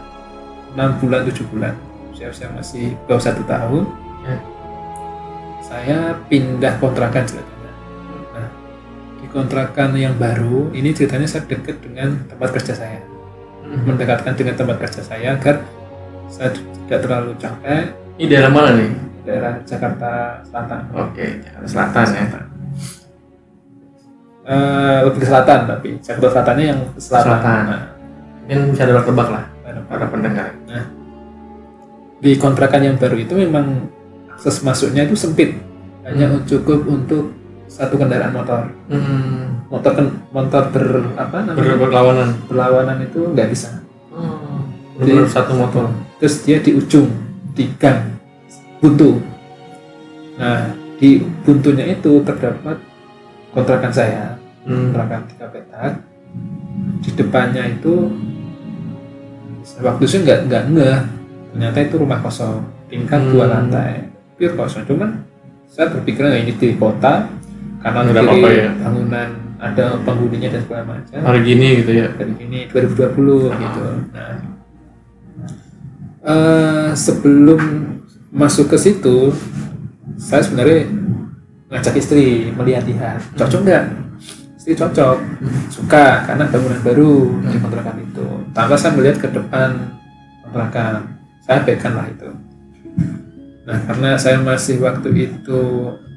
6 0.73 1.01
bulan 1.01 1.21
7 1.23 1.33
bulan 1.49 1.73
usia 2.09 2.29
usia 2.29 2.47
masih 2.51 2.93
bawah 3.05 3.21
satu 3.21 3.41
tahun 3.43 3.83
Ya. 4.21 4.37
saya 5.61 5.99
pindah 6.25 6.77
kontrakan 6.77 7.25
ceritanya 7.25 7.71
nah 8.31 8.49
di 9.15 9.27
kontrakan 9.29 9.93
yang 9.93 10.17
baru 10.17 10.73
ini 10.73 10.89
ceritanya 10.91 11.25
saya 11.25 11.45
dekat 11.45 11.77
dengan 11.79 12.25
tempat 12.25 12.49
kerja 12.53 12.73
saya 12.73 13.05
mendekatkan 13.65 14.33
dengan 14.33 14.57
tempat 14.57 14.81
kerja 14.81 15.01
saya 15.01 15.37
agar 15.37 15.61
saya 16.25 16.53
tidak 16.53 16.99
terlalu 17.01 17.37
capek 17.37 17.93
Ini 18.15 18.25
daerah 18.27 18.49
mana 18.49 18.73
nih? 18.73 18.89
daerah 19.25 19.53
Jakarta 19.61 20.41
Selatan. 20.45 20.79
Oke, 20.93 21.41
Jakarta 21.41 21.67
Selatan 21.67 22.05
ya. 22.13 22.25
Eh, 24.45 24.97
lebih 25.01 25.25
ke 25.25 25.27
selatan 25.27 25.65
tapi 25.65 25.89
Jakarta 25.97 26.29
Selatannya 26.29 26.65
yang 26.69 26.79
selatan. 26.95 27.25
Selatan. 27.25 27.63
Nah, 27.65 27.81
Mungkin 28.45 28.59
bisa 28.77 29.01
tebak 29.01 29.27
lah 29.33 29.43
para 29.89 30.05
pendengar. 30.05 30.47
di 32.15 32.31
kontrakan 32.37 32.81
yang 32.81 32.95
baru 32.97 33.17
itu 33.17 33.33
memang 33.35 33.85
akses 34.31 34.61
masuknya 34.61 35.05
itu 35.05 35.13
sempit, 35.13 35.57
hanya 36.01 36.29
Hmm. 36.29 36.41
cukup 36.45 36.81
untuk 36.85 37.33
satu 37.65 37.97
kendaraan 37.97 38.33
motor. 38.33 38.69
Hmm. 38.87 39.65
Motor 39.67 39.91
kan 39.93 40.07
motor 40.31 40.63
ber 40.69 40.85
apa 41.17 41.37
Ber 41.43 41.53
namanya 41.53 41.75
berlawanan. 41.81 42.29
berlawanan 42.45 42.97
itu 43.01 43.19
nggak 43.29 43.49
bisa. 43.49 43.81
Hmm. 44.09 44.73
Benar 44.97 45.25
satu 45.27 45.53
motor. 45.53 45.89
Terus 46.17 46.35
dia 46.41 46.57
di 46.61 46.71
ujung 46.73 47.09
di 47.53 47.65
gang 47.77 48.15
buntu. 48.79 49.21
Nah 50.37 50.69
di 50.97 51.19
buntunya 51.43 51.85
itu 51.89 52.21
terdapat 52.21 52.77
kontrakan 53.51 53.91
saya. 53.91 54.34
Hmm. 54.65 54.89
kontrakan 54.89 55.22
tiga 55.29 55.45
petak. 55.50 55.93
Di 57.00 57.10
depannya 57.13 57.63
itu 57.69 57.93
waktu 59.79 60.03
itu 60.03 60.17
nggak 60.22 60.39
nggak 60.50 60.63
nggak 60.74 60.98
ternyata 61.53 61.77
itu 61.81 61.95
rumah 61.95 62.19
kosong. 62.19 62.65
Tingkat 62.89 63.19
Hmm. 63.22 63.31
dua 63.31 63.45
lantai. 63.48 64.10
Pure 64.36 64.53
kosong. 64.53 64.84
Cuman 64.84 65.24
saya 65.65 65.89
berpikir 65.89 66.22
"Nah, 66.22 66.36
ini 66.36 66.51
di 66.51 66.75
kota. 66.75 67.29
Kanan 67.79 68.10
Nggak 68.10 68.17
ada 68.17 68.22
kiri 68.25 68.41
apa-apa 68.41 68.50
ya. 68.51 68.69
bangunan 68.81 69.29
ada 69.55 69.86
penghuninya 70.01 70.50
dan 70.50 70.62
segala 70.65 70.84
macam. 70.89 71.19
Hari 71.22 71.39
gini 71.41 71.67
gitu 71.79 71.91
ya. 71.93 72.07
dari 72.12 72.34
ini 72.41 72.60
2020 72.65 73.53
gitu. 73.53 73.86
Nah. 74.12 74.36
Eh, 76.25 76.89
sebelum 76.98 77.62
masuk 78.34 78.74
ke 78.74 78.77
situ 78.81 79.29
saya 80.17 80.41
sebenarnya 80.41 80.89
ngajak 81.69 81.95
istri 81.95 82.50
melihat-lihat 82.51 83.22
cocok 83.38 83.62
nggak 83.62 83.84
istri 84.65 84.74
cocok. 84.74 85.22
Suka 85.69 86.25
karena 86.25 86.50
bangunan 86.50 86.81
baru 86.81 87.38
di 87.45 87.57
kontrakan 87.62 88.01
itu. 88.01 88.25
Tanpa 88.50 88.74
saya 88.74 88.98
melihat 88.98 89.22
ke 89.22 89.29
depan 89.29 89.93
kontrakan. 90.41 91.05
Saya 91.45 91.62
abaikan 91.62 91.93
lah 91.93 92.10
itu. 92.10 92.29
Nah 93.69 93.77
karena 93.86 94.17
saya 94.17 94.41
masih 94.41 94.81
waktu 94.81 95.13
itu 95.13 95.62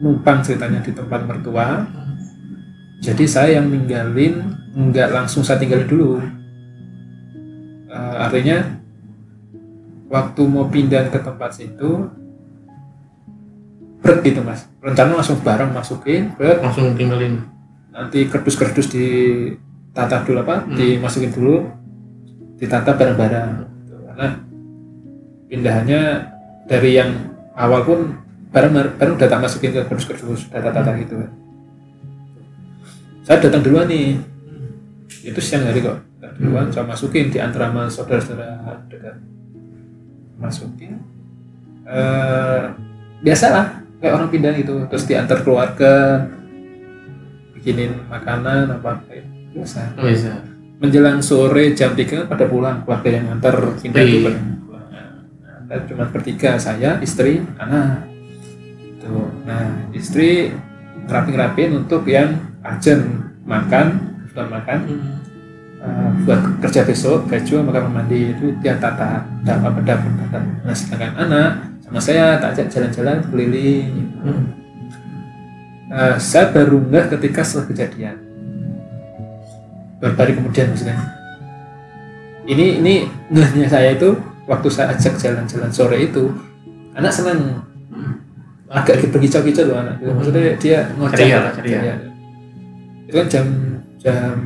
numpang 0.00 0.40
ceritanya 0.40 0.80
di 0.80 0.96
tempat 0.96 1.28
mertua 1.28 1.84
jadi 2.98 3.24
saya 3.30 3.50
yang 3.62 3.70
ninggalin 3.70 4.58
nggak 4.74 5.14
langsung 5.14 5.46
saya 5.46 5.62
tinggalin 5.62 5.86
dulu. 5.86 6.18
Eh, 7.88 8.14
artinya 8.18 8.58
waktu 10.10 10.42
mau 10.50 10.66
pindah 10.66 11.06
ke 11.12 11.18
tempat 11.22 11.54
situ 11.54 12.10
berat 14.02 14.18
gitu 14.26 14.42
mas. 14.42 14.66
Rencana 14.82 15.22
langsung 15.22 15.38
bareng 15.42 15.70
masukin 15.70 16.34
berat 16.34 16.58
Langsung 16.58 16.98
tinggalin. 16.98 17.57
Nanti 17.98 18.30
kerdus-kerdus 18.30 18.86
ditata 18.94 20.22
dulu 20.22 20.46
apa 20.46 20.62
Hmm. 20.62 20.78
dimasukin 20.78 21.34
dulu 21.34 21.66
ditata 22.62 22.94
bareng-bareng. 22.94 23.50
Gitu. 23.66 23.96
karena 24.06 24.28
pindahannya 25.50 26.00
dari 26.70 26.90
yang 26.94 27.10
awal 27.58 27.82
pun 27.82 28.14
bareng 28.54 28.72
bareng 28.94 29.14
udah 29.18 29.26
tak 29.26 29.42
masukin 29.42 29.74
ke 29.74 29.82
kerdus-kerdus 29.82 30.46
data-data 30.54 30.94
gitu. 31.02 31.18
Kan 31.18 31.30
saya 33.26 33.42
datang 33.42 33.60
duluan 33.66 33.90
nih. 33.90 34.16
Itu 35.20 35.42
siang 35.42 35.66
hari 35.66 35.82
kok. 35.82 35.98
Datang 36.22 36.38
duluan 36.38 36.66
saya 36.70 36.86
masukin 36.86 37.28
di 37.28 37.42
antara 37.42 37.68
saudara-saudara 37.90 38.86
dekat. 38.86 39.18
Masukin. 40.38 41.02
Eh 41.84 42.62
biasalah 43.18 43.82
kayak 43.98 44.14
orang 44.14 44.30
pindah 44.30 44.54
itu 44.54 44.86
terus 44.86 45.04
diantar 45.10 45.42
keluarga 45.42 46.22
bikinin 47.68 47.92
makanan 48.08 48.80
apa 48.80 49.04
kayak 49.04 49.28
biasa 49.52 49.92
Oh 50.00 50.08
bisa. 50.08 50.32
menjelang 50.80 51.20
sore 51.20 51.76
jam 51.76 51.92
3 51.92 52.24
pada 52.24 52.48
pulang 52.48 52.80
keluarga 52.80 53.08
yang 53.12 53.36
antar 53.36 53.76
Istri. 53.76 53.92
itu 53.92 54.16
pada 54.24 54.40
pulang. 54.64 54.86
Nah, 54.88 55.56
kita 55.68 55.74
cuma 55.92 56.04
bertiga 56.08 56.50
saya 56.56 56.96
istri 57.04 57.44
anak 57.60 58.08
tuh 59.04 59.28
nah 59.44 59.84
istri 59.92 60.56
ngerapin-ngerapin 61.04 61.76
untuk 61.76 62.08
yang 62.08 62.40
urgent 62.64 63.04
makan 63.44 64.16
bukan 64.32 64.46
makan 64.48 64.78
eh, 65.84 66.08
buat 66.24 66.40
kerja 66.64 66.88
besok 66.88 67.28
baju 67.28 67.52
kamar 67.68 67.84
mandi 67.92 68.32
itu 68.32 68.56
dia 68.64 68.80
tata 68.80 69.28
ada 69.44 69.52
apa 69.60 69.80
dapur 69.84 70.08
tata 70.24 70.40
nah 70.64 70.72
sedangkan 70.72 71.12
anak 71.20 71.50
sama 71.84 72.00
saya 72.00 72.40
tak 72.40 72.56
ajak 72.56 72.66
jalan-jalan 72.72 73.16
keliling 73.28 73.88
gitu. 73.92 74.16
Hmm. 74.24 74.44
Eh, 75.88 76.16
saya 76.20 76.52
baru 76.52 76.84
nggak 76.84 77.16
ketika 77.16 77.40
setelah 77.40 77.72
kejadian. 77.72 78.16
Beberapa 79.96 80.20
hari 80.20 80.32
kemudian 80.36 80.68
maksudnya. 80.68 81.00
Ini 82.44 82.84
ini 82.84 82.94
ngehnya 83.32 83.68
saya 83.72 83.96
itu 83.96 84.12
waktu 84.44 84.68
saya 84.68 84.92
ajak 84.92 85.16
jalan-jalan 85.16 85.72
sore 85.72 85.96
itu 86.04 86.28
anak 86.92 87.12
senang. 87.12 87.64
Agak 88.68 89.00
berkicau-kicau 89.08 89.64
loh 89.64 89.80
anak 89.80 89.96
gitu. 89.96 90.12
maksudnya 90.12 90.42
dia 90.60 90.78
ngoceh. 90.92 91.16
Ceria 91.24 91.40
ceria. 91.56 91.94
itu 93.08 93.16
kan 93.16 93.28
jam 93.32 93.46
jam 93.96 94.36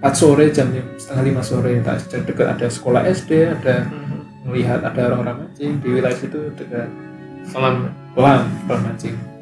4 0.00 0.16
sore 0.16 0.48
jam 0.48 0.72
setengah 0.96 1.24
lima 1.28 1.42
sore. 1.44 1.76
Tak 1.84 2.08
dekat 2.24 2.56
ada 2.56 2.66
sekolah 2.72 3.04
SD 3.04 3.52
ada 3.52 3.84
melihat 4.48 4.80
ada 4.80 5.12
orang-orang 5.12 5.44
mancing 5.44 5.76
di 5.84 5.88
wilayah 5.92 6.16
situ 6.16 6.54
dekat 6.56 6.88
Salam. 7.44 7.92
kolam 8.16 8.48
kolam 8.64 8.80
mancing 8.86 9.35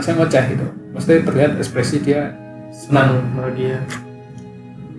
saya 0.00 0.14
ngoceh 0.16 0.44
gitu. 0.50 0.66
Maksudnya 0.90 1.20
terlihat 1.22 1.52
ekspresi 1.58 1.96
dia 2.00 2.32
senang. 2.70 3.22
Bahagia. 3.34 3.78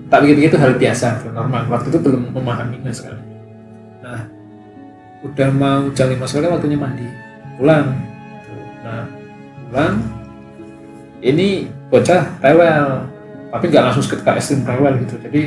tak 0.06 0.22
begitu 0.22 0.54
itu 0.54 0.58
hal 0.62 0.78
biasa 0.78 1.26
normal. 1.34 1.66
Waktu 1.66 1.90
itu 1.90 1.98
belum 1.98 2.30
memahaminya 2.30 2.94
sekali. 2.94 3.18
Nah 4.06 4.22
udah 5.26 5.50
mau 5.50 5.90
jam 5.92 6.08
5 6.08 6.22
sore 6.30 6.46
waktunya 6.46 6.78
mandi. 6.78 7.10
Pulang. 7.58 7.90
Nah 8.86 9.04
pulang. 9.68 9.96
Ini 11.20 11.48
bocah 11.90 12.38
rewel. 12.38 13.10
Tapi 13.50 13.66
nggak 13.66 13.84
langsung 13.90 14.06
ketika 14.06 14.38
ekstrim 14.38 14.62
rewel 14.62 14.94
gitu. 15.02 15.16
Jadi 15.18 15.42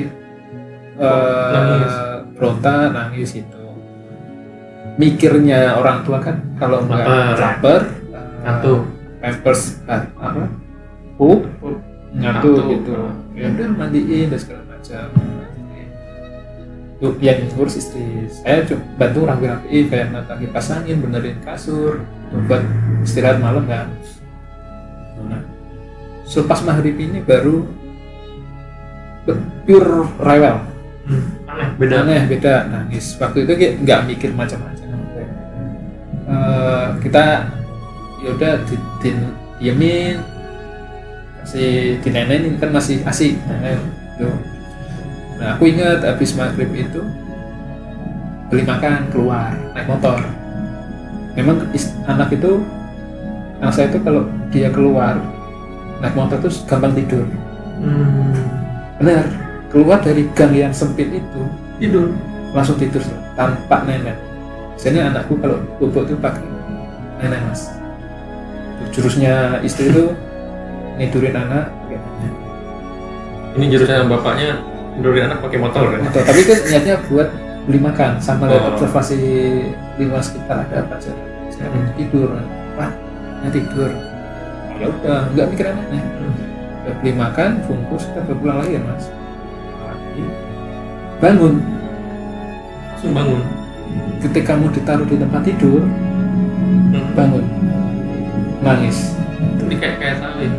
eh, 0.98 1.52
Nangis. 1.54 1.94
berontak 2.34 2.90
nangis 2.90 3.30
gitu. 3.38 3.62
Mikirnya 4.98 5.78
orang 5.78 6.02
tua 6.02 6.18
kan 6.18 6.42
kalau 6.58 6.82
nggak 6.82 7.06
Lapar. 7.06 7.38
lapar 7.38 7.80
eh, 7.86 8.42
Ngantuk. 8.42 8.80
Pampers 9.18 9.82
ah, 9.90 10.06
apa? 10.18 10.44
Pup 11.18 11.44
ngantuk 12.14 12.54
Ngantuk. 12.54 12.64
gitu. 12.72 12.94
Ya 13.36 13.46
udah 13.52 13.68
mandiin 13.76 14.26
dan 14.32 14.40
segala 14.40 14.62
macam. 14.66 15.06
Tuh, 16.98 17.14
yang 17.22 17.46
ngurus 17.54 17.78
istri 17.78 18.26
saya 18.26 18.66
cuma 18.66 18.82
bantu 18.98 19.22
rapi-rapiin 19.22 19.86
kayak 19.86 20.10
nata 20.10 20.34
kipas 20.34 20.74
angin 20.74 20.98
benerin 20.98 21.38
kasur 21.46 22.02
buat 22.50 22.58
istirahat 23.06 23.38
malam 23.38 23.62
kan. 23.70 23.86
Nah 25.30 25.42
selepas 26.26 26.60
maghrib 26.66 26.98
ini 26.98 27.22
baru 27.22 27.64
pure 29.62 30.10
rewel. 30.20 30.58
Aneh, 31.48 31.68
beda. 31.80 31.96
aneh 32.04 32.20
beda 32.28 32.54
nangis. 32.68 33.16
Waktu 33.16 33.46
itu 33.46 33.52
kayak 33.54 33.74
nggak 33.86 34.00
mikir 34.10 34.30
macam-macam. 34.34 34.88
Eh, 36.28 36.88
kita 37.00 37.24
ya 38.18 38.28
udah 38.34 38.52
di, 38.66 38.76
di, 39.02 39.10
diemin 39.62 40.16
kasih 41.42 41.96
dinenenin 42.04 42.60
kan 42.60 42.70
masih 42.74 43.00
asik 43.08 43.38
nenen 43.48 43.78
gitu. 44.18 44.28
nah 45.38 45.54
aku 45.56 45.70
ingat 45.70 46.02
habis 46.04 46.34
maghrib 46.34 46.68
itu 46.74 47.00
beli 48.50 48.64
makan 48.66 49.06
keluar 49.14 49.54
naik 49.72 49.86
motor 49.86 50.18
memang 51.38 51.62
anak 52.10 52.28
itu 52.34 52.60
anak 53.62 53.72
saya 53.72 53.86
itu 53.88 53.98
kalau 54.02 54.26
dia 54.50 54.68
keluar 54.68 55.16
naik 56.02 56.14
motor 56.18 56.36
tuh 56.42 56.52
gampang 56.66 56.94
tidur 56.94 57.26
Hmm. 57.78 58.34
benar 58.98 59.22
keluar 59.70 60.02
dari 60.02 60.26
gang 60.34 60.50
yang 60.50 60.74
sempit 60.74 61.14
itu 61.14 61.42
Tidur. 61.78 62.10
langsung 62.50 62.74
tidur 62.74 62.98
tanpa 63.38 63.86
nenek. 63.86 64.18
Biasanya 64.74 65.14
anakku 65.14 65.38
kalau 65.38 65.62
bubuk 65.78 66.10
itu 66.10 66.18
pakai 66.18 66.42
nenek 67.22 67.38
mas. 67.46 67.77
Jurusnya 68.94 69.58
istri 69.62 69.90
itu 69.90 70.14
nidurin 70.96 71.34
anak 71.34 71.70
nenek. 71.86 72.02
Ini 73.58 73.64
jurusan 73.74 74.06
bapaknya 74.06 74.58
tidurin 74.94 75.26
anak 75.30 75.38
pakai 75.42 75.58
motor 75.58 75.84
kan? 75.94 76.00
Atau, 76.06 76.22
tapi 76.22 76.40
kan 76.46 76.58
niatnya 76.66 76.94
buat 77.10 77.28
beli 77.66 77.80
makan 77.82 78.10
sama 78.18 78.48
Oh. 78.48 78.74
observasi 78.74 79.18
lingkungan 79.98 80.24
sekitar 80.24 80.62
ada 80.64 80.82
apa 80.82 80.94
aja. 80.96 81.12
Saya 81.50 81.68
Hmm. 81.68 81.90
tidur, 81.98 82.30
wah, 82.78 82.90
ya 83.42 83.48
tidur. 83.50 83.90
Oh, 83.90 84.74
ya 84.78 84.86
udah, 84.88 85.20
nggak 85.34 85.46
mikir 85.52 85.66
anaknya. 85.68 86.00
Udah 86.86 86.94
beli 87.02 87.12
makan, 87.12 87.50
bungkus, 87.66 88.06
kita 88.08 88.32
pulang 88.32 88.58
lagi 88.62 88.78
ya 88.78 88.82
mas. 88.86 89.04
Bangun. 91.18 91.54
Langsung 92.94 93.12
bangun. 93.14 93.42
Ketika 94.18 94.54
kamu 94.54 94.70
ditaruh 94.70 95.06
di 95.06 95.16
tempat 95.18 95.42
tidur, 95.42 95.82
Hmm. 95.82 97.06
bangun, 97.14 97.44
nangis. 98.68 98.98
Ini 99.64 99.74
kayak 99.76 99.96
kayak 99.96 100.16
tahu 100.20 100.36
ya. 100.40 100.50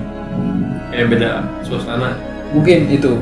Kayak 0.89 1.05
beda 1.13 1.29
suasana. 1.61 2.09
mungkin 2.49 2.89
itu 2.89 3.13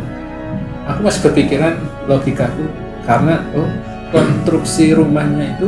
aku 0.88 1.00
masih 1.04 1.20
berpikiran 1.28 1.76
logikaku 2.08 2.64
karena 3.04 3.44
oh 3.52 3.68
konstruksi 4.08 4.96
rumahnya 4.96 5.52
itu 5.52 5.68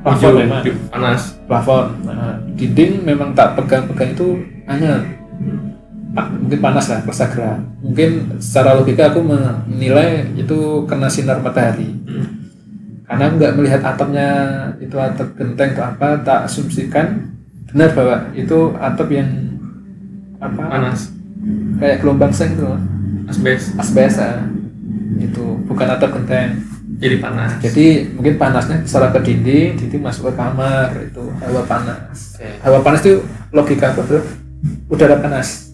plafon 0.00 0.38
memang 0.38 0.62
panas. 0.88 1.34
plafon 1.44 1.90
Nah, 2.06 2.38
dinding 2.54 3.02
memang 3.02 3.34
tak 3.34 3.58
pegang-pegang 3.58 4.14
itu 4.14 4.28
hangat 4.64 5.02
Pa- 6.10 6.30
mungkin 6.30 6.58
panas 6.58 6.86
lah 6.86 7.02
persagera 7.02 7.58
mungkin 7.82 8.38
secara 8.38 8.78
logika 8.78 9.10
aku 9.10 9.26
menilai 9.26 10.30
itu 10.34 10.86
kena 10.86 11.10
sinar 11.10 11.42
matahari 11.42 11.90
Hmm. 12.06 12.26
karena 13.06 13.26
nggak 13.26 13.52
melihat 13.58 13.82
atapnya 13.82 14.28
itu 14.78 14.94
atap 14.94 15.34
genteng 15.34 15.74
atau 15.74 15.82
apa 15.82 16.08
tak 16.22 16.46
asumsikan 16.46 17.26
benar 17.70 17.90
bahwa 17.94 18.16
itu 18.34 18.58
atap 18.76 19.08
yang 19.08 19.30
apa 20.40 20.62
Panas. 20.66 21.00
kayak 21.78 22.00
gelombang 22.00 22.32
seng 22.32 22.54
itu 22.54 22.64
loh. 22.64 22.80
Asbes. 23.26 23.72
asbes 23.78 24.14
ah. 24.18 24.42
itu 25.16 25.44
bukan 25.64 25.86
atap 25.86 26.10
genteng 26.16 26.58
Jadi 27.00 27.16
panas. 27.16 27.56
jadi 27.62 27.86
mungkin 28.12 28.34
panasnya 28.36 28.82
secara 28.84 29.08
ke 29.14 29.24
dinding 29.24 29.72
dinding 29.78 30.02
masuk 30.02 30.28
ke 30.28 30.32
kamar 30.36 30.90
itu 31.00 31.24
hawa 31.40 31.62
panas 31.64 32.36
Oke. 32.36 32.48
hawa 32.60 32.78
panas 32.82 33.00
itu 33.00 33.24
logika 33.52 33.94
aku 33.94 34.04
adalah 34.04 34.24
udara 34.90 35.16
panas 35.16 35.72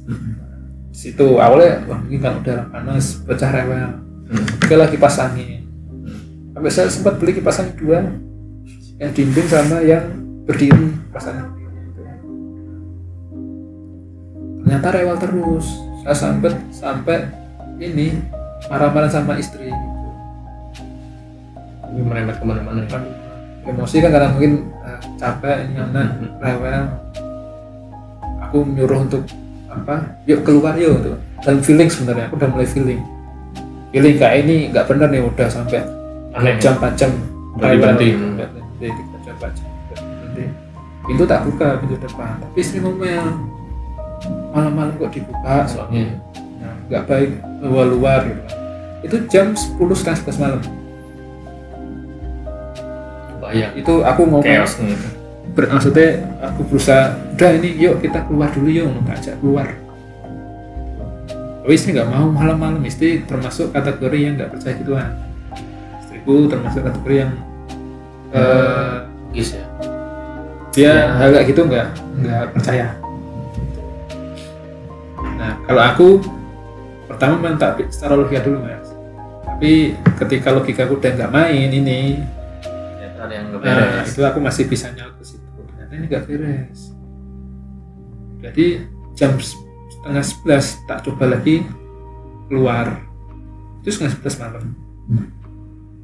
situ 0.93 1.27
awalnya 1.41 1.83
wah 1.89 1.99
mungkin 1.99 2.21
kan 2.21 2.33
udara 2.39 2.63
panas 2.71 3.25
pecah 3.25 3.51
rewel 3.51 3.91
Hmm. 4.27 4.43
oke 4.43 4.75
lagi 4.75 4.99
kipas 4.99 5.23
angin 5.23 5.63
sampai 6.51 6.67
saya 6.67 6.91
sempat 6.91 7.15
beli 7.17 7.31
kipas 7.31 7.63
angin 7.63 7.79
dua 7.79 8.03
yang 8.99 9.15
dinding 9.15 9.47
sama 9.47 9.79
yang 9.87 10.03
berdiri 10.43 10.99
kipas 11.07 11.31
angin 11.31 11.47
ternyata 14.67 14.89
rewel 14.93 15.15
terus 15.17 15.67
saya 16.03 16.17
sampai 16.17 16.51
sampai 16.69 17.17
ini 17.79 18.19
marah-marah 18.67 19.07
sama 19.07 19.39
istri 19.39 19.71
Ini 21.87 22.03
merembet 22.03 22.37
ke 22.37 22.45
mana-mana. 22.45 22.83
ya. 22.83 22.99
emosi 23.65 23.97
kan 23.99 24.11
karena 24.11 24.29
mungkin 24.29 24.53
eh, 24.81 24.99
capek 25.17 25.57
ini 25.65 25.75
anak 25.77 26.07
rewel 26.37 26.83
aku 28.41 28.59
nyuruh 28.65 29.01
untuk 29.03 29.23
apa 29.67 30.19
yuk 30.25 30.43
keluar 30.43 30.75
yuk 30.75 30.99
gitu. 30.99 31.15
dalam 31.41 31.61
feeling 31.61 31.87
sebenarnya 31.87 32.27
aku 32.27 32.35
udah 32.37 32.49
mulai 32.49 32.67
feeling 32.67 33.01
feeling 33.91 34.15
kayak 34.17 34.43
ini 34.43 34.71
nggak 34.71 34.83
bener 34.85 35.09
nih 35.09 35.23
udah 35.23 35.47
sampai 35.47 35.83
Aneh. 36.33 36.59
jam 36.59 36.75
4 36.77 36.95
jam 36.95 37.11
Udah 37.57 37.73
dibanting. 37.73 38.13
Udah 38.37 38.45
berhenti, 38.53 38.87
tiga 38.93 39.19
jam 39.25 39.35
4 39.41 39.57
jam 39.57 39.67
berhenti. 39.89 40.45
pintu 41.03 41.25
tak 41.25 41.41
buka 41.43 41.69
pintu 41.79 41.97
depan 41.97 42.35
tapi 42.37 42.59
istri 42.61 42.79
ngomel 42.79 43.25
malam-malam 44.51 44.93
kok 44.95 45.11
dibuka 45.11 45.57
Soalnya 45.65 46.17
Nah, 46.57 46.75
nggak 46.87 47.03
baik 47.05 47.31
luar 47.63 47.87
luar 47.87 48.21
gitu 48.23 48.41
kan. 48.41 48.55
itu 49.03 49.17
jam 49.27 49.47
10 49.53 49.77
setengah 49.93 50.19
11 50.25 50.41
malam 50.41 50.61
bahaya. 53.39 53.69
itu 53.73 53.93
aku 54.03 54.21
ngomong 54.25 54.43
Chaos. 54.43 54.75
ber- 55.53 55.71
maksudnya 55.71 56.09
aku 56.43 56.61
berusaha 56.67 57.05
udah 57.33 57.51
ini 57.55 57.71
yuk 57.79 58.01
kita 58.01 58.25
keluar 58.25 58.49
dulu 58.51 58.69
yuk 58.69 58.89
ngajak 59.05 59.37
keluar 59.39 59.69
tapi 61.61 61.73
istri 61.73 61.91
nggak 61.93 62.09
mau 62.09 62.27
malam-malam 62.29 62.83
istri 62.83 63.23
termasuk 63.23 63.71
kategori 63.71 64.19
yang 64.19 64.33
nggak 64.35 64.51
percaya 64.51 64.75
gituan 64.75 65.11
istriku 66.01 66.47
termasuk 66.47 66.83
kategori 66.83 67.17
yang 67.19 67.33
eh, 68.33 68.95
Gis 69.33 69.53
ya. 69.53 69.65
dia 70.73 70.87
Ya. 70.87 70.95
hal 71.15 71.29
kayak 71.33 71.47
gitu 71.47 71.61
nggak 71.65 71.87
nggak 72.17 72.45
percaya 72.53 72.87
nah 75.37 75.53
kalau 75.69 75.83
aku 75.85 76.07
pertama 77.07 77.39
memang 77.39 77.61
tak 77.61 77.79
secara 77.93 78.19
logika 78.19 78.43
dulu 78.43 78.65
mas 78.65 78.89
tapi 79.57 79.97
ketika 80.21 80.53
logika 80.53 80.85
aku 80.85 81.01
udah 81.01 81.13
nggak 81.17 81.33
main 81.33 81.71
ini 81.73 82.21
Ternyata 83.17 83.21
ada 83.25 83.35
yang 83.41 83.47
Nah, 83.57 84.05
itu 84.05 84.21
aku 84.21 84.39
masih 84.45 84.69
bisa 84.69 84.93
nyaut 84.93 85.17
ke 85.17 85.25
situ. 85.25 85.61
Ternyata 85.73 85.93
ini 85.97 86.05
nggak 86.13 86.25
beres. 86.29 86.81
Jadi 88.45 88.67
jam 89.17 89.33
setengah 89.41 90.21
sebelas 90.21 90.77
tak 90.85 91.01
coba 91.09 91.33
lagi 91.33 91.65
keluar. 92.53 93.01
Itu 93.81 93.97
setengah 93.97 94.13
sebelas 94.13 94.37
malam. 94.37 94.65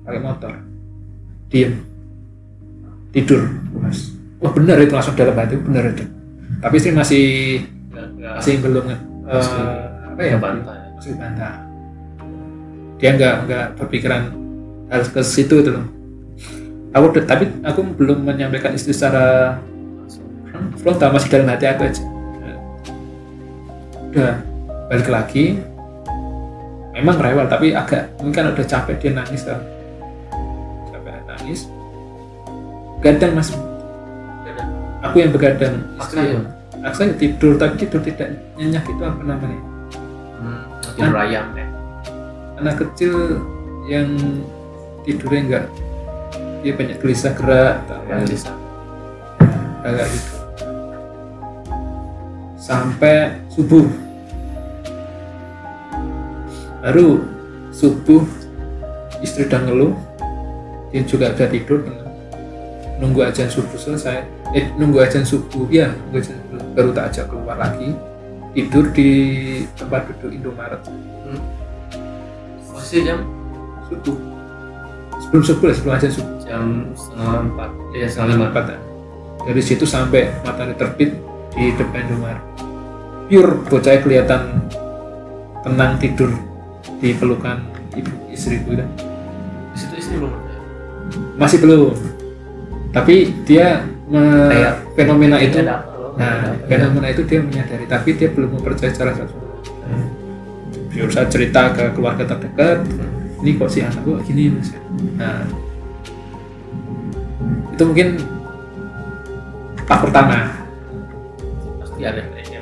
Pakai 0.08 0.20
motor. 0.24 0.52
Diem. 1.52 1.76
Tidur. 3.12 3.44
Mas. 3.76 4.16
Wah 4.40 4.50
benar 4.56 4.80
itu 4.80 4.96
langsung 4.96 5.12
dalam 5.12 5.36
hati 5.36 5.60
benar 5.60 5.92
itu. 5.92 6.08
Tapi 6.64 6.76
sih 6.80 6.92
masih 6.96 7.26
masih 8.16 8.64
belum 8.64 9.11
Masih 9.22 9.64
apa 10.12 10.20
ya? 10.20 10.36
bantah. 10.38 10.78
Masih 10.98 11.14
bantah. 11.14 11.54
Dia 12.98 13.10
nggak 13.18 13.34
nggak 13.46 13.66
berpikiran 13.78 14.22
harus 14.90 15.08
ke 15.10 15.20
situ 15.24 15.62
itu 15.62 15.70
loh. 15.72 15.86
Aku 16.92 17.08
tapi 17.24 17.48
aku 17.64 17.80
belum 17.96 18.28
menyampaikan 18.28 18.76
istri 18.76 18.92
secara 18.92 19.56
frontal 20.78 21.14
masih 21.14 21.28
dalam 21.32 21.48
hati 21.48 21.64
aku 21.66 21.82
aja. 21.88 22.02
Udah 24.12 24.34
balik 24.92 25.08
lagi. 25.08 25.56
Memang 26.92 27.16
rewel 27.16 27.48
tapi 27.48 27.72
agak 27.72 28.12
mungkin 28.20 28.36
kan 28.36 28.52
udah 28.52 28.66
capek 28.68 28.96
dia 29.00 29.10
nangis 29.16 29.48
kan. 29.48 29.58
Capek 30.92 31.24
nangis. 31.24 31.60
Gadang 33.02 33.32
mas, 33.34 33.50
aku 35.02 35.16
yang 35.18 35.34
begadang. 35.34 35.82
Istri- 36.82 36.88
ya? 36.88 36.90
Paksa 36.90 37.02
ya 37.06 37.14
tidur 37.14 37.52
tapi 37.54 37.74
tidur 37.78 38.00
tidak 38.02 38.28
nyenyak 38.58 38.82
itu 38.84 39.02
apa 39.02 39.22
namanya? 39.22 39.60
Hmm. 40.36 40.62
Tidur 40.82 41.14
ayam 41.14 41.46
ya. 41.54 41.66
anak 42.58 42.78
kecil 42.78 43.42
yang 43.86 44.06
tidurnya 45.02 45.40
enggak 45.42 45.64
dia 46.62 46.74
banyak 46.74 46.98
gelisah 46.98 47.34
gerak 47.34 47.82
atau 47.86 47.98
Yang 48.06 48.38
bisa. 48.38 48.50
agak 49.82 50.06
gitu 50.06 50.34
sampai 52.54 53.34
subuh 53.50 53.82
baru 56.78 57.26
subuh 57.74 58.22
istri 59.18 59.50
udah 59.50 59.60
ngeluh 59.66 59.94
dia 60.94 61.02
juga 61.02 61.34
udah 61.34 61.50
tidur 61.50 61.82
nunggu 63.02 63.26
ajan 63.26 63.50
subuh 63.50 63.74
selesai 63.74 64.22
eh 64.54 64.70
nunggu 64.78 65.02
ajan 65.02 65.26
subuh 65.26 65.66
ya 65.66 65.90
nunggu 65.90 66.22
ajan 66.22 66.38
subuh, 66.38 66.51
baru 66.72 66.90
tak 66.90 67.04
ajak 67.08 67.24
keluar 67.28 67.56
lagi 67.56 67.92
tidur 68.52 68.84
di 68.90 69.10
tempat 69.74 70.08
duduk 70.08 70.30
Indomaret 70.30 70.80
Hmm. 71.22 71.40
Posisi 72.68 73.04
jam 73.04 73.22
subuh 73.86 74.16
sebelum 75.18 75.42
subuh 75.42 75.64
lah 75.64 75.74
sebelum 75.74 75.94
ajan 75.94 76.10
subuh 76.10 76.34
jam 76.42 76.64
setengah 76.92 77.36
empat. 77.46 77.70
Iya 77.92 78.06
setengah 78.06 78.28
lima. 78.32 78.46
empat 78.48 78.64
ya. 78.66 78.78
dari 79.42 79.58
situ 79.58 79.84
sampai 79.84 80.30
matahari 80.42 80.74
terbit 80.74 81.10
di 81.50 81.72
depan 81.72 82.06
Indomaret 82.06 82.44
pure 83.26 83.52
bocah 83.64 83.96
kelihatan 83.98 84.42
tenang 85.62 85.96
tidur 85.96 86.30
di 86.98 87.10
pelukan 87.12 87.58
ibu 87.92 88.12
istriku 88.28 88.72
itu 88.72 88.84
Di 89.72 89.76
situ 89.78 89.94
istri 89.96 90.14
belum 90.16 90.30
ada. 90.30 90.54
masih 91.34 91.58
belum 91.58 91.94
tapi 92.90 93.14
dia 93.42 93.82
me- 94.06 94.52
fenomena 94.92 95.38
itu 95.38 95.58
Ada? 95.58 95.80
Nah 96.12 96.52
apa? 96.52 96.66
fenomena 96.66 97.08
itu 97.08 97.22
dia 97.22 97.40
menyadari 97.40 97.84
tapi 97.84 98.12
dia 98.12 98.28
belum 98.28 98.56
mempercayai 98.56 98.92
secara 98.92 99.12
langsung 99.12 99.40
pure 100.88 101.08
saya 101.08 101.24
cerita 101.26 101.72
ke 101.72 101.88
keluarga 101.92 102.24
terdekat 102.26 102.84
ini 103.40 103.56
kok 103.56 103.68
si 103.68 103.80
anak 103.80 104.02
gua 104.02 104.20
gini 104.20 104.52
mas 104.52 104.70
nah 105.16 105.42
itu 107.70 107.82
mungkin 107.82 108.08
tahap 109.82 110.02
pertama 110.04 110.36
Pasti 111.80 112.00
ada 112.02 112.20
kayaknya. 112.22 112.60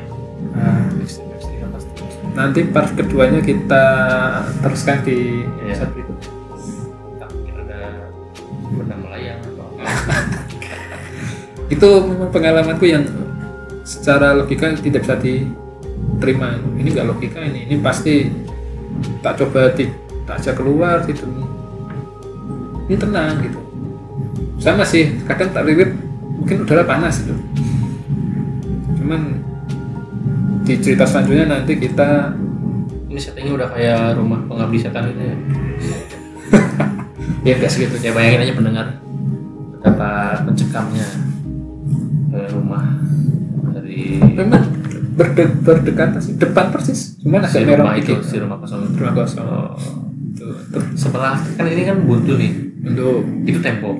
nah, 0.50 0.86
Ekstrim-ekstrim 0.96 1.58
yang 1.58 1.70
pasti. 1.70 1.90
nanti 2.32 2.60
part 2.64 2.90
keduanya 2.92 3.40
kita 3.40 3.84
teruskan 4.60 5.02
di 5.02 5.44
Iya. 5.60 5.74
episode 5.74 5.90
berikutnya 5.92 6.28
Tak 7.18 7.28
mungkin 7.34 7.54
ada 7.58 7.80
melayang 8.96 9.38
atau 9.44 9.66
apa. 9.74 10.14
itu 11.68 11.88
memang 12.04 12.30
pengalamanku 12.30 12.84
yang 12.84 13.04
secara 13.90 14.38
logika 14.38 14.70
tidak 14.78 15.02
bisa 15.02 15.18
diterima. 15.18 16.54
Ini 16.78 16.88
nggak 16.94 17.06
logika 17.10 17.42
ini. 17.42 17.66
Ini 17.66 17.82
pasti 17.82 18.30
tak 19.18 19.42
coba 19.42 19.74
di, 19.74 19.90
tak 20.30 20.38
ajak 20.38 20.54
keluar 20.62 21.02
gitu. 21.10 21.26
Ini 22.86 22.94
tenang 22.94 23.42
gitu. 23.42 23.58
Sama 24.62 24.86
sih 24.86 25.18
kadang 25.26 25.50
tak 25.50 25.66
ribet 25.66 25.90
mungkin 26.38 26.62
udara 26.62 26.86
panas 26.86 27.18
gitu. 27.26 27.34
Cuman 29.02 29.42
di 30.62 30.78
cerita 30.78 31.02
selanjutnya 31.02 31.50
nanti 31.50 31.74
kita 31.74 32.38
Ini 33.10 33.18
settingnya 33.18 33.58
udah 33.58 33.68
kayak 33.74 34.22
rumah 34.22 34.38
pengabdi 34.46 34.86
setan 34.86 35.10
itu 35.10 35.18
ya. 35.18 35.36
ya 37.50 37.52
nggak 37.58 37.70
segitu. 37.74 37.98
Ya 38.06 38.14
bayangin 38.14 38.46
aja 38.46 38.54
pendengar 38.54 38.86
betapa 39.74 40.46
mencekamnya 40.46 41.08
memang 44.18 44.62
berde- 45.12 45.56
berdekatan 45.58 46.18
sih 46.18 46.34
depan 46.34 46.70
persis 46.70 47.18
cuman 47.18 47.44
si 47.44 47.58
agak 47.58 47.66
merah 47.68 47.84
rumah 47.84 47.96
itu 47.96 48.14
si 48.20 48.36
rumah 48.36 48.56
kosong 48.56 48.80
itu. 48.84 48.96
rumah 48.96 49.14
kosong 49.16 49.46
Oh. 49.46 49.74
Tuh. 50.70 50.82
Sebelah 50.94 51.36
kan 51.52 51.64
ini 51.64 51.84
kan 51.84 52.00
buntu 52.00 52.32
nih. 52.34 52.52
untuk 52.80 53.20
Itu 53.44 53.60
tembok. 53.60 53.96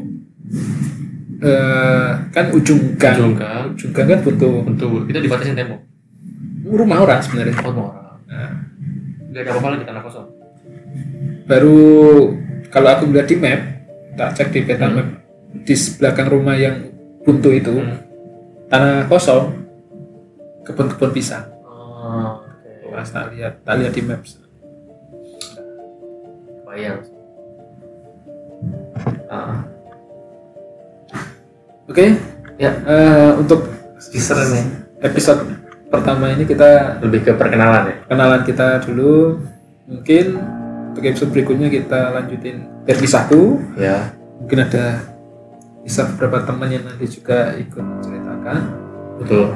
eh, 1.40 2.10
kan 2.30 2.44
ujung 2.50 2.96
gang 2.96 3.16
Ujung 3.18 3.34
gang. 3.34 3.64
ujung 3.70 3.90
gang 3.90 4.06
kan 4.08 4.20
butuh 4.20 4.54
Buntu. 4.62 4.86
Itu 5.04 5.18
dibatasin 5.18 5.52
tembok. 5.54 5.80
rumah 6.62 7.00
orang 7.00 7.18
sebenarnya 7.18 7.54
Oh, 7.58 7.64
rumah 7.66 7.84
orang. 7.88 8.16
Nah, 8.26 8.50
Gak 9.30 9.40
ada 9.40 9.50
apa-apa 9.52 9.68
lagi 9.70 9.84
tanah 9.84 10.02
kosong. 10.02 10.26
baru 11.42 11.78
kalau 12.68 12.88
aku 12.88 13.04
melihat 13.04 13.26
di 13.26 13.36
map 13.36 13.60
tak 14.14 14.30
cek 14.32 14.48
di 14.50 14.60
peta 14.62 14.86
Hmm. 14.86 14.96
map 14.96 15.08
di 15.60 15.74
belakang 15.98 16.28
rumah 16.30 16.54
yang 16.54 16.76
buntu 17.20 17.50
itu 17.50 17.74
Hmm. 17.74 17.98
tanah 18.66 19.06
kosong 19.06 19.59
kebun-kebun 20.70 21.10
pisang 21.10 21.46
Oh, 21.62 22.40
oke. 22.40 22.90
Pas 22.90 23.06
tak 23.06 23.30
lihat 23.30 23.60
tak 23.60 23.74
lihat 23.76 23.92
di 23.92 24.02
maps 24.02 24.40
Bayang. 26.62 27.02
Ah, 29.26 29.62
oke 31.86 32.06
ya, 32.56 32.70
eh, 32.84 33.30
untuk 33.34 33.66
teaser 34.00 34.36
nih. 34.38 34.64
episode 35.02 35.42
pertama 35.86 36.28
ini 36.28 36.44
kita 36.44 36.98
Lebih 37.00 37.20
ke 37.22 37.32
perkenalan 37.34 37.84
ya. 37.84 37.96
kenalan 38.06 38.42
kita 38.44 38.78
dulu 38.80 39.40
mungkin 39.84 40.38
untuk 40.90 41.02
episode 41.04 41.30
berikutnya 41.30 41.68
kita 41.68 42.12
lanjutin 42.12 42.64
dari 42.84 42.98
kisahku 42.98 43.58
Ya. 43.74 44.12
mungkin 44.36 44.62
ada 44.62 45.02
kisah 45.82 46.06
beberapa 46.12 46.44
teman 46.44 46.68
yang 46.68 46.84
nanti 46.84 47.06
juga 47.08 47.54
ikut 47.54 47.80
menceritakan 47.80 48.60
Betul. 49.18 49.46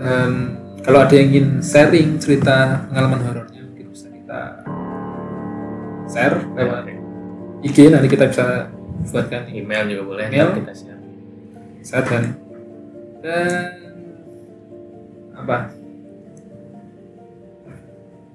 Dan 0.00 0.56
kalau 0.80 1.04
ada 1.04 1.12
yang 1.12 1.28
ingin 1.36 1.46
sharing 1.60 2.16
cerita 2.16 2.88
pengalaman 2.88 3.20
horornya 3.20 3.60
mungkin 3.68 3.86
bisa 3.92 4.08
kita 4.08 4.40
share 6.08 6.36
lewat 6.56 6.88
IG 7.60 7.92
nanti 7.92 8.08
kita 8.08 8.32
bisa 8.32 8.72
buatkan 9.12 9.52
Email 9.52 9.84
juga 9.92 10.02
boleh. 10.08 10.24
Email. 10.32 10.56
kita 10.56 10.72
share. 10.72 11.00
saya 11.80 12.04
dan 12.08 12.24
dan 13.20 13.72
apa 15.36 15.72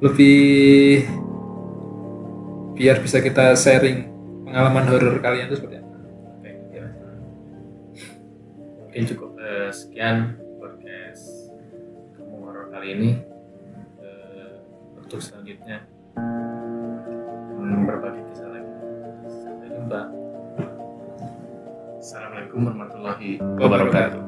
lebih 0.01 1.05
biar 2.77 3.01
bisa 3.01 3.21
kita 3.21 3.57
sharing 3.57 4.05
pengalaman 4.45 4.85
horor 4.85 5.17
kalian 5.17 5.49
itu 5.49 5.57
seperti 5.57 5.81
apa 5.81 5.97
Oke, 6.37 6.51
ya. 6.73 6.85
Mungkin 8.85 9.03
cukup 9.09 9.31
eh, 9.41 9.69
sekian 9.73 10.44
kali 12.85 13.01
ini 13.01 13.11
uh, 13.97 14.61
untuk 15.01 15.17
selanjutnya 15.17 15.89
berbagi 17.89 18.21
kisah 18.29 18.53
lagi. 18.53 18.69
Sampai 19.25 19.73
jumpa. 19.73 20.01
Assalamualaikum 21.97 22.61
warahmatullahi 22.61 23.41
wabarakatuh. 23.41 24.21